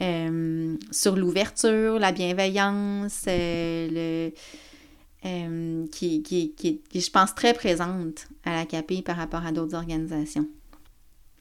[0.01, 8.53] euh, sur l'ouverture, la bienveillance, euh, le, euh, qui, qui, je pense, très présente à
[8.53, 10.47] la CAPI par rapport à d'autres organisations.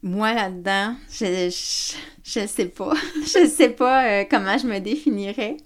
[0.02, 1.50] moi là-dedans, je,
[2.24, 2.94] je, sais pas.
[3.24, 5.58] je sais pas comment je me définirais.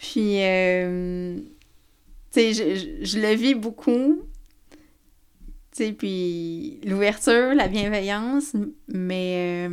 [0.00, 0.40] Puis,
[2.32, 4.22] tu sais, je, je, le vis beaucoup.
[5.72, 8.56] Tu sais, puis l'ouverture, la bienveillance,
[8.88, 9.68] mais,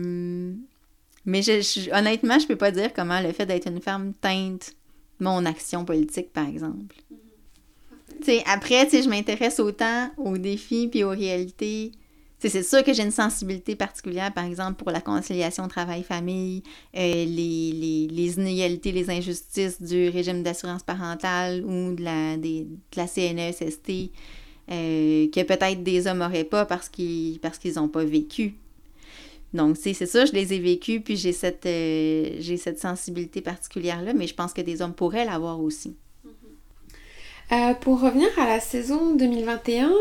[1.28, 4.74] mais je, honnêtement, je peux pas dire comment le fait d'être une femme teinte
[5.20, 6.96] mon action politique, par exemple.
[8.24, 8.44] Mm-hmm.
[8.48, 11.92] Après, je m'intéresse autant aux défis puis aux réalités
[12.40, 16.62] c'est sûr que j'ai une sensibilité particulière, par exemple, pour la conciliation travail-famille,
[16.96, 22.66] euh, les, les, les, inégalités, les injustices du régime d'assurance parentale ou de la, des,
[22.66, 24.12] de la CNESST,
[24.70, 28.56] euh, que peut-être des hommes n'auraient pas parce qu'ils parce qu'ils n'ont pas vécu.
[29.54, 34.14] Donc, c'est ça, je les ai vécus, puis j'ai cette, euh, j'ai cette sensibilité particulière-là,
[34.14, 35.96] mais je pense que des hommes pourraient l'avoir aussi.
[36.26, 37.80] Mm-hmm.
[37.80, 39.92] pour revenir à la saison 2021,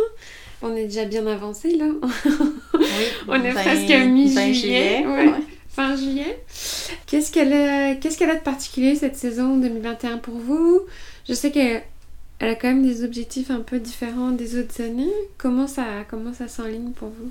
[0.63, 1.87] on est déjà bien avancé là.
[3.29, 5.05] on est presque mi-juillet.
[5.69, 6.43] Fin juillet.
[7.07, 10.81] Qu'est-ce qu'elle a, qu'est-ce qu'elle a de particulier cette saison 2021 pour vous?
[11.29, 11.83] Je sais qu'elle
[12.41, 15.13] a quand même des objectifs un peu différents des autres années.
[15.37, 17.31] Comment ça, comment ça s'enligne pour vous?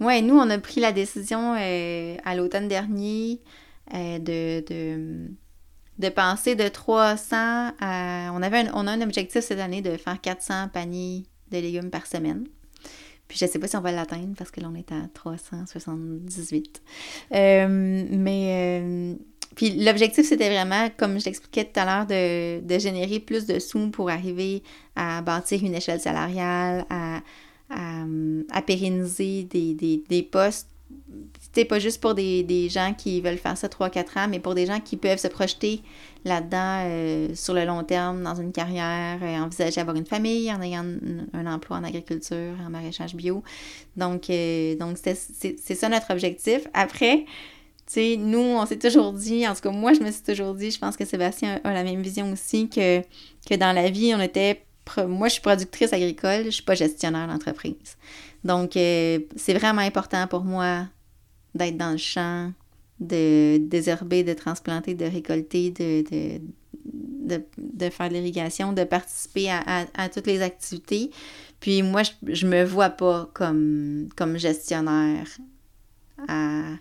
[0.00, 3.40] Ouais, nous on a pris la décision euh, à l'automne dernier
[3.94, 5.28] euh, de, de,
[5.98, 7.36] de passer de 300
[7.80, 8.30] à...
[8.34, 12.06] On, avait on a un objectif cette année de faire 400 paniers de légumes par
[12.06, 12.44] semaine.
[13.28, 16.82] Puis je sais pas si on va l'atteindre parce que là, on est à 378.
[17.34, 19.16] Euh, mais.
[19.56, 23.60] Puis l'objectif, c'était vraiment, comme je l'expliquais tout à l'heure, de, de, générer plus de
[23.60, 24.64] sous pour arriver
[24.96, 27.20] à bâtir une échelle salariale, à,
[27.74, 30.68] à, pérenniser des, des, des postes
[31.40, 34.54] c'était pas juste pour des, des, gens qui veulent faire ça 3-4 ans, mais pour
[34.54, 35.82] des gens qui peuvent se projeter
[36.24, 40.60] là-dedans euh, sur le long terme, dans une carrière, euh, envisager d'avoir une famille en
[40.62, 40.84] ayant
[41.32, 43.42] un, emploi en agriculture, en maraîchage bio.
[43.96, 46.66] Donc, euh, donc c'est ça notre objectif.
[46.72, 47.24] Après,
[47.86, 50.54] tu sais, nous, on s'est toujours dit, en tout cas, moi, je me suis toujours
[50.54, 53.00] dit, je pense que Sébastien a, la même vision aussi, que,
[53.48, 54.64] que dans la vie, on était.
[55.06, 57.96] Moi, je suis productrice agricole, je suis pas gestionnaire d'entreprise.
[58.44, 60.86] Donc, c'est vraiment important pour moi
[61.54, 62.52] d'être dans le champ,
[63.00, 66.04] de désherber, de transplanter, de récolter, de,
[66.84, 71.10] de, faire de l'irrigation, de participer à, toutes les activités.
[71.60, 75.26] Puis moi, je, ne me vois pas comme, comme gestionnaire
[76.28, 76.76] à,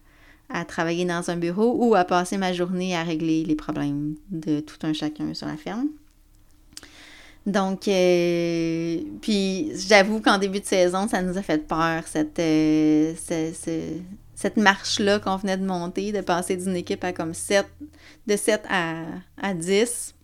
[0.68, 4.78] travailler dans un bureau ou à passer ma journée à régler les problèmes de tout
[4.84, 5.88] un chacun sur la ferme.
[7.46, 13.14] Donc, euh, puis j'avoue qu'en début de saison, ça nous a fait peur, cette, euh,
[14.56, 17.66] marche-là qu'on venait de monter, de passer d'une équipe à comme 7,
[18.28, 19.04] de 7 à,
[19.42, 20.16] à 10.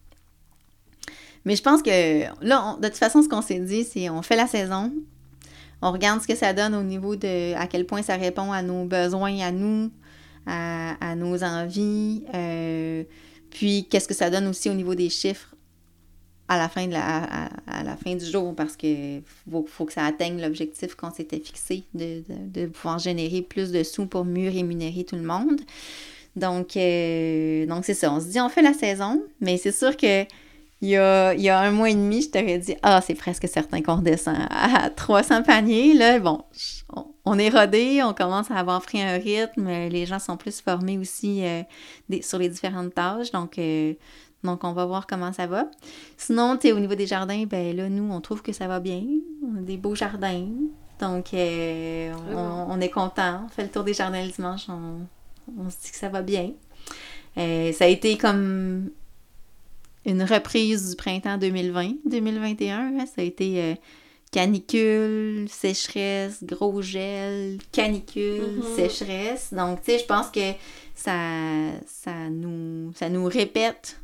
[1.43, 4.35] Mais je pense que là, de toute façon, ce qu'on s'est dit, c'est on fait
[4.37, 4.91] la saison,
[5.81, 8.61] on regarde ce que ça donne au niveau de à quel point ça répond à
[8.61, 9.91] nos besoins, à nous,
[10.45, 13.03] à, nos envies, euh,
[13.49, 15.53] puis qu'est-ce que ça donne aussi au niveau des chiffres
[16.49, 19.21] à la fin, de la, à, la fin du jour parce que
[19.67, 24.25] faut, que ça atteigne l'objectif qu'on s'était fixé de, pouvoir générer plus de sous pour
[24.25, 25.61] mieux rémunérer tout le monde.
[26.35, 28.11] Donc, euh, donc c'est ça.
[28.11, 30.25] On se dit, on fait la saison, mais c'est sûr que
[30.81, 33.13] il y, a, il y a un mois et demi, je t'aurais dit, ah, c'est
[33.13, 35.93] presque certain qu'on redescend à 300 paniers.
[35.93, 36.41] Là, bon,
[37.25, 40.97] on, est rodé, on commence à avoir pris un rythme, les gens sont plus formés
[40.97, 41.63] aussi euh,
[42.21, 43.31] sur les différentes tâches.
[43.31, 43.93] Donc, euh,
[44.43, 45.65] donc, on va voir comment ça va.
[46.17, 48.79] Sinon, tu sais, au niveau des jardins, ben là, nous, on trouve que ça va
[48.79, 49.03] bien.
[49.43, 50.47] On a des beaux jardins.
[50.99, 53.43] Donc, euh, on, est content.
[53.45, 54.67] On fait le tour des jardins le dimanche.
[54.69, 56.51] On, se dit que ça va bien.
[57.37, 58.91] Euh, ça a été comme
[60.05, 62.71] une reprise du printemps 2020-2021.
[62.71, 63.05] Hein.
[63.05, 63.75] Ça a été euh,
[64.31, 68.75] canicule, sécheresse, gros gel, canicule, mm-hmm.
[68.75, 69.53] sécheresse.
[69.53, 70.51] Donc, tu sais, je pense que
[70.95, 71.17] ça,
[71.87, 73.99] ça, nous, ça nous répète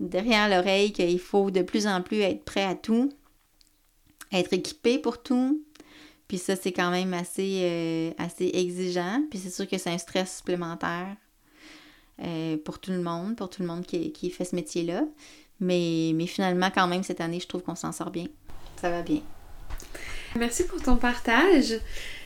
[0.00, 3.12] derrière l'oreille qu'il faut de plus en plus être prêt à tout,
[4.32, 5.62] être équipé pour tout.
[6.28, 9.22] Puis ça, c'est quand même assez, euh, exigeant.
[9.30, 11.16] Puis c'est sûr que c'est un stress supplémentaire
[12.22, 15.04] euh, pour tout le monde, pour tout le monde qui, qui fait ce métier-là.
[15.60, 18.26] Mais, mais finalement, quand même, cette année, je trouve qu'on s'en sort bien.
[18.80, 19.20] Ça va bien.
[20.36, 21.74] Merci pour ton partage.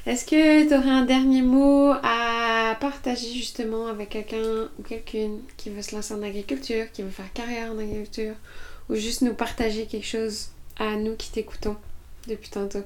[0.06, 5.68] Est-ce que tu aurais un dernier mot à partager justement avec quelqu'un ou quelqu'une qui
[5.68, 8.36] veut se lancer en agriculture, qui veut faire carrière en agriculture,
[8.88, 11.74] ou juste nous partager quelque chose à nous qui t'écoutons
[12.28, 12.84] depuis tantôt?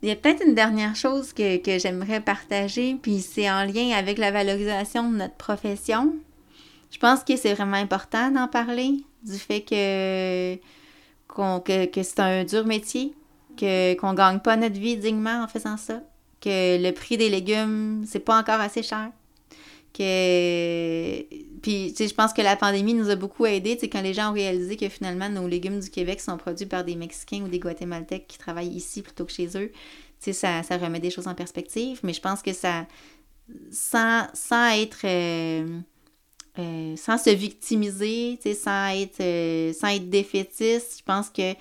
[0.00, 3.90] Il y a peut-être une dernière chose que, que j'aimerais partager, puis c'est en lien
[3.90, 6.14] avec la valorisation de notre profession.
[6.90, 8.94] Je pense que c'est vraiment important d'en parler,
[9.26, 10.56] du fait que,
[11.26, 13.12] que, que c'est un dur métier,
[13.58, 16.02] qu'on ne gagne pas notre vie dignement en faisant ça.
[16.40, 19.10] que le prix des légumes, c'est pas encore assez cher.
[19.92, 21.22] Que...
[21.60, 24.30] Puis, je pense que la pandémie nous a beaucoup aidé, tu sais, quand les gens
[24.30, 27.58] ont réalisé que finalement, nos légumes du Québec sont produits par des Mexicains ou des
[27.58, 29.72] Guatémaltèques qui travaillent ici plutôt que chez eux.
[29.72, 29.72] Tu
[30.20, 32.86] sais, ça, ça remet des choses en perspective, mais je pense que ça,
[33.70, 35.00] sans, sans être...
[35.04, 35.80] Euh,
[36.58, 41.54] euh, sans se victimiser, sans être, euh, sans être défaitiste, je pense que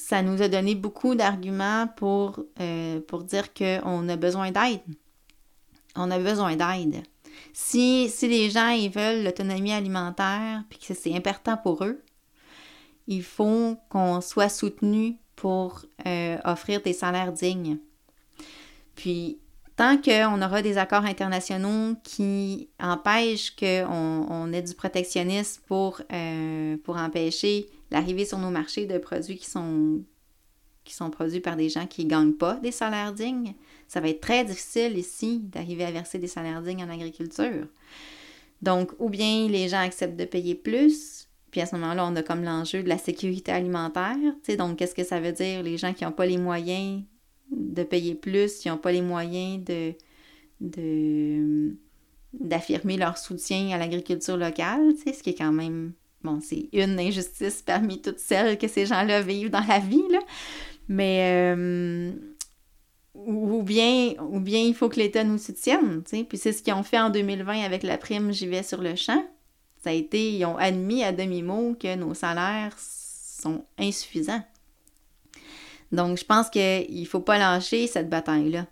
[0.00, 4.80] ça nous a donné beaucoup d'arguments pour, euh, pour dire qu'on a besoin d'aide.
[5.96, 7.02] On a besoin d'aide.
[7.52, 12.02] Si, si les gens ils veulent l'autonomie alimentaire puis que c'est important pour eux,
[13.06, 15.84] il faut qu'on soit soutenu pour
[16.44, 17.78] offrir des salaires dignes.
[18.94, 19.38] Puis
[19.80, 26.76] tant qu'on aura des accords internationaux qui empêchent qu'on on ait du protectionnisme pour, euh,
[26.84, 30.02] pour empêcher l'arrivée sur nos marchés de produits qui sont,
[30.84, 33.54] qui produits par des gens qui ne gagnent pas des salaires dignes,
[33.88, 37.66] ça va être très difficile ici d'arriver à verser des salaires dignes en agriculture.
[38.62, 42.22] Donc, ou bien les gens acceptent de payer plus, puis à ce moment-là, on a
[42.22, 44.16] comme l'enjeu de la sécurité alimentaire.
[44.58, 45.62] Donc, qu'est-ce que ça veut dire?
[45.62, 47.02] Les gens qui n'ont pas les moyens
[47.50, 49.94] de payer plus, ils n'ont pas les moyens de,
[52.32, 55.92] d'affirmer leur soutien à l'agriculture locale, ce qui est quand même,
[56.22, 60.20] bon, c'est une injustice parmi toutes celles que ces gens-là vivent dans la vie, là.
[60.88, 62.12] Mais, euh,
[63.14, 66.24] ou, bien, ou bien il faut que l'État nous soutienne, tu.
[66.24, 68.96] Puis c'est ce qu'ils ont fait en 2020 avec la prime J'y vais sur le
[68.96, 69.24] champ.
[69.82, 74.42] Ça a été, ils ont admis à demi-mot que nos salaires sont insuffisants.
[75.92, 78.66] Donc, je pense qu'il ne faut pas lâcher cette bataille-là.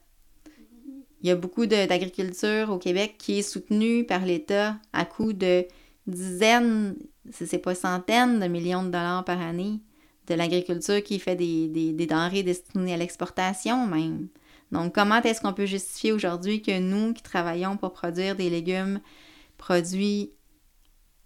[1.22, 5.66] Il y a beaucoup d'agriculture au Québec qui est soutenue par l'État à coût de
[6.07, 6.96] dizaines,
[7.32, 9.80] si ce n'est pas centaines de millions de dollars par année,
[10.26, 14.28] de l'agriculture qui fait des, des, denrées destinées à l'exportation même.
[14.72, 19.00] Donc, comment est-ce qu'on peut justifier aujourd'hui que nous qui travaillons pour produire des légumes
[19.56, 20.32] produits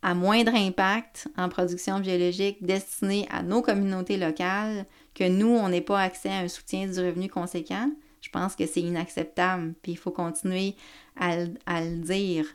[0.03, 5.81] à moindre impact en production biologique destinés à nos communautés locales que nous, on n'ait
[5.81, 7.91] pas accès à un soutien du revenu conséquent,
[8.23, 9.75] je pense que c'est inacceptable.
[9.83, 10.77] Puis il faut continuer
[11.17, 12.47] à, le dire.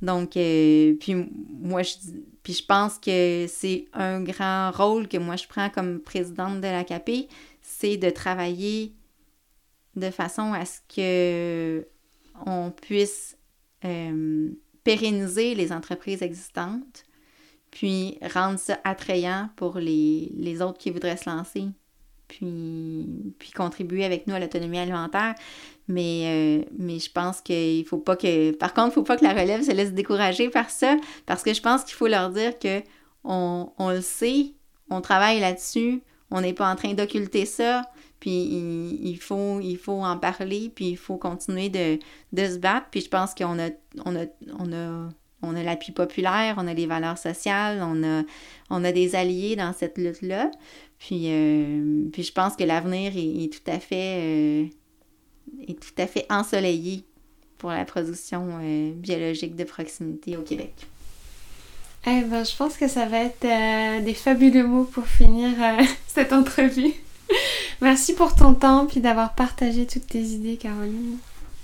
[0.00, 1.94] Donc, euh, puis moi, je,
[2.42, 6.66] puis je pense que c'est un grand rôle que moi je prends comme présidente de
[6.66, 7.28] l'AKP,
[7.60, 8.94] c'est de travailler
[9.96, 11.86] de façon à ce que
[12.46, 13.36] on puisse
[13.84, 14.50] euh,
[14.84, 17.04] pérenniser les entreprises existantes,
[17.70, 21.66] puis rendre ça attrayant pour les, les autres qui voudraient se lancer,
[22.28, 25.34] puis, puis contribuer avec nous à l'autonomie alimentaire.
[25.88, 28.52] Mais, euh, mais je pense qu'il faut pas que.
[28.52, 31.54] Par contre, il faut pas que la relève se laisse décourager par ça, parce que
[31.54, 32.82] je pense qu'il faut leur dire que
[33.24, 34.52] on, on le sait,
[34.90, 37.82] on travaille là-dessus, on n'est pas en train d'occulter ça,
[38.20, 41.98] puis il, faut, il faut en parler, puis il faut continuer de,
[42.36, 42.88] se battre.
[42.90, 43.70] Puis je pense qu'on a,
[44.04, 44.24] on a,
[44.58, 45.08] on a,
[45.42, 48.24] on a l'appui populaire, on a les valeurs sociales, on a,
[48.70, 50.50] on a des alliés dans cette lutte-là.
[50.98, 54.66] Puis, euh, puis je pense que l'avenir est, tout à fait euh,
[55.66, 57.04] est tout à fait ensoleillé
[57.58, 60.74] pour la production euh, biologique de proximité au Québec.
[62.06, 65.50] Eh ben, je pense que ça va être des fabuleux mots pour finir
[66.06, 66.94] cette entrevue.
[67.80, 71.18] Merci pour ton temps puis d'avoir partagé toutes tes idées, Caroline.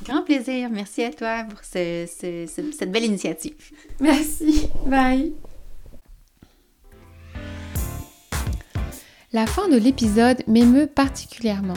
[0.05, 0.69] Grand plaisir.
[0.71, 3.55] Merci à toi pour cette belle initiative.
[4.01, 4.69] Merci.
[4.87, 5.33] Bye.
[9.33, 11.75] La fin de l'épisode m'émeut particulièrement,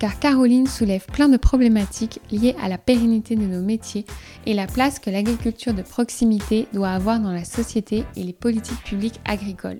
[0.00, 4.06] car Caroline soulève plein de problématiques liées à la pérennité de nos métiers
[4.46, 8.82] et la place que l'agriculture de proximité doit avoir dans la société et les politiques
[8.82, 9.78] publiques agricoles.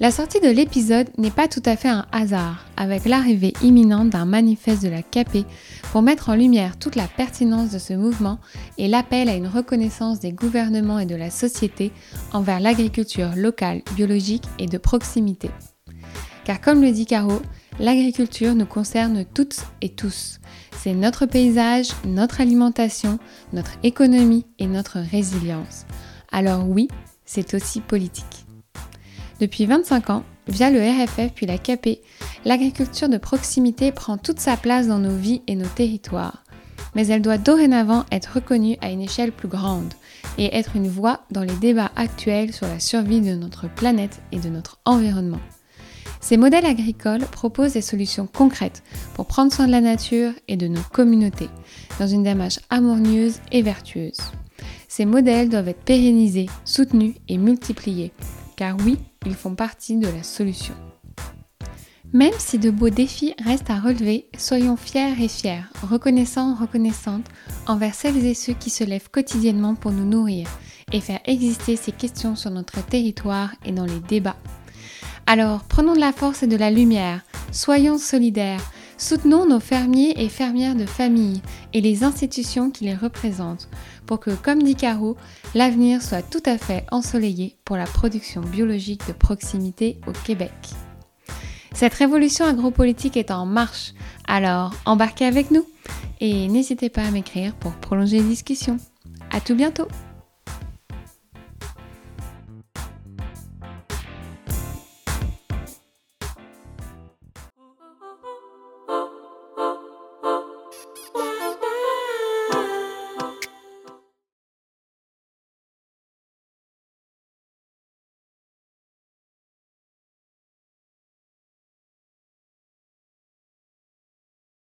[0.00, 4.24] La sortie de l'épisode n'est pas tout à fait un hasard, avec l'arrivée imminente d'un
[4.24, 5.44] manifeste de la CAP
[5.92, 8.40] pour mettre en lumière toute la pertinence de ce mouvement
[8.78, 11.92] et l'appel à une reconnaissance des gouvernements et de la société
[12.32, 15.50] envers l'agriculture locale, biologique et de proximité.
[16.44, 17.40] Car comme le dit Caro,
[17.78, 20.40] l'agriculture nous concerne toutes et tous.
[20.76, 23.18] C'est notre paysage, notre alimentation,
[23.52, 25.86] notre économie et notre résilience.
[26.32, 26.88] Alors oui,
[27.24, 28.46] c'est aussi politique.
[29.38, 31.88] Depuis 25 ans, via le RFF puis la CAP,
[32.44, 36.42] l'agriculture de proximité prend toute sa place dans nos vies et nos territoires.
[36.94, 39.94] Mais elle doit dorénavant être reconnue à une échelle plus grande
[40.36, 44.38] et être une voix dans les débats actuels sur la survie de notre planète et
[44.38, 45.40] de notre environnement.
[46.22, 50.68] Ces modèles agricoles proposent des solutions concrètes pour prendre soin de la nature et de
[50.68, 51.50] nos communautés,
[51.98, 54.20] dans une démarche harmonieuse et vertueuse.
[54.86, 58.12] Ces modèles doivent être pérennisés, soutenus et multipliés,
[58.56, 60.74] car oui, ils font partie de la solution.
[62.12, 67.26] Même si de beaux défis restent à relever, soyons fiers et fiers, reconnaissants, reconnaissantes
[67.66, 70.46] envers celles et ceux qui se lèvent quotidiennement pour nous nourrir
[70.92, 74.36] et faire exister ces questions sur notre territoire et dans les débats.
[75.32, 77.22] Alors, prenons de la force et de la lumière,
[77.52, 78.60] soyons solidaires,
[78.98, 81.40] soutenons nos fermiers et fermières de famille
[81.72, 83.70] et les institutions qui les représentent
[84.04, 85.16] pour que, comme dit Caro,
[85.54, 90.52] l'avenir soit tout à fait ensoleillé pour la production biologique de proximité au Québec.
[91.72, 93.94] Cette révolution agropolitique est en marche,
[94.28, 95.64] alors embarquez avec nous
[96.20, 98.76] et n'hésitez pas à m'écrire pour prolonger les discussions.
[99.30, 99.88] À tout bientôt!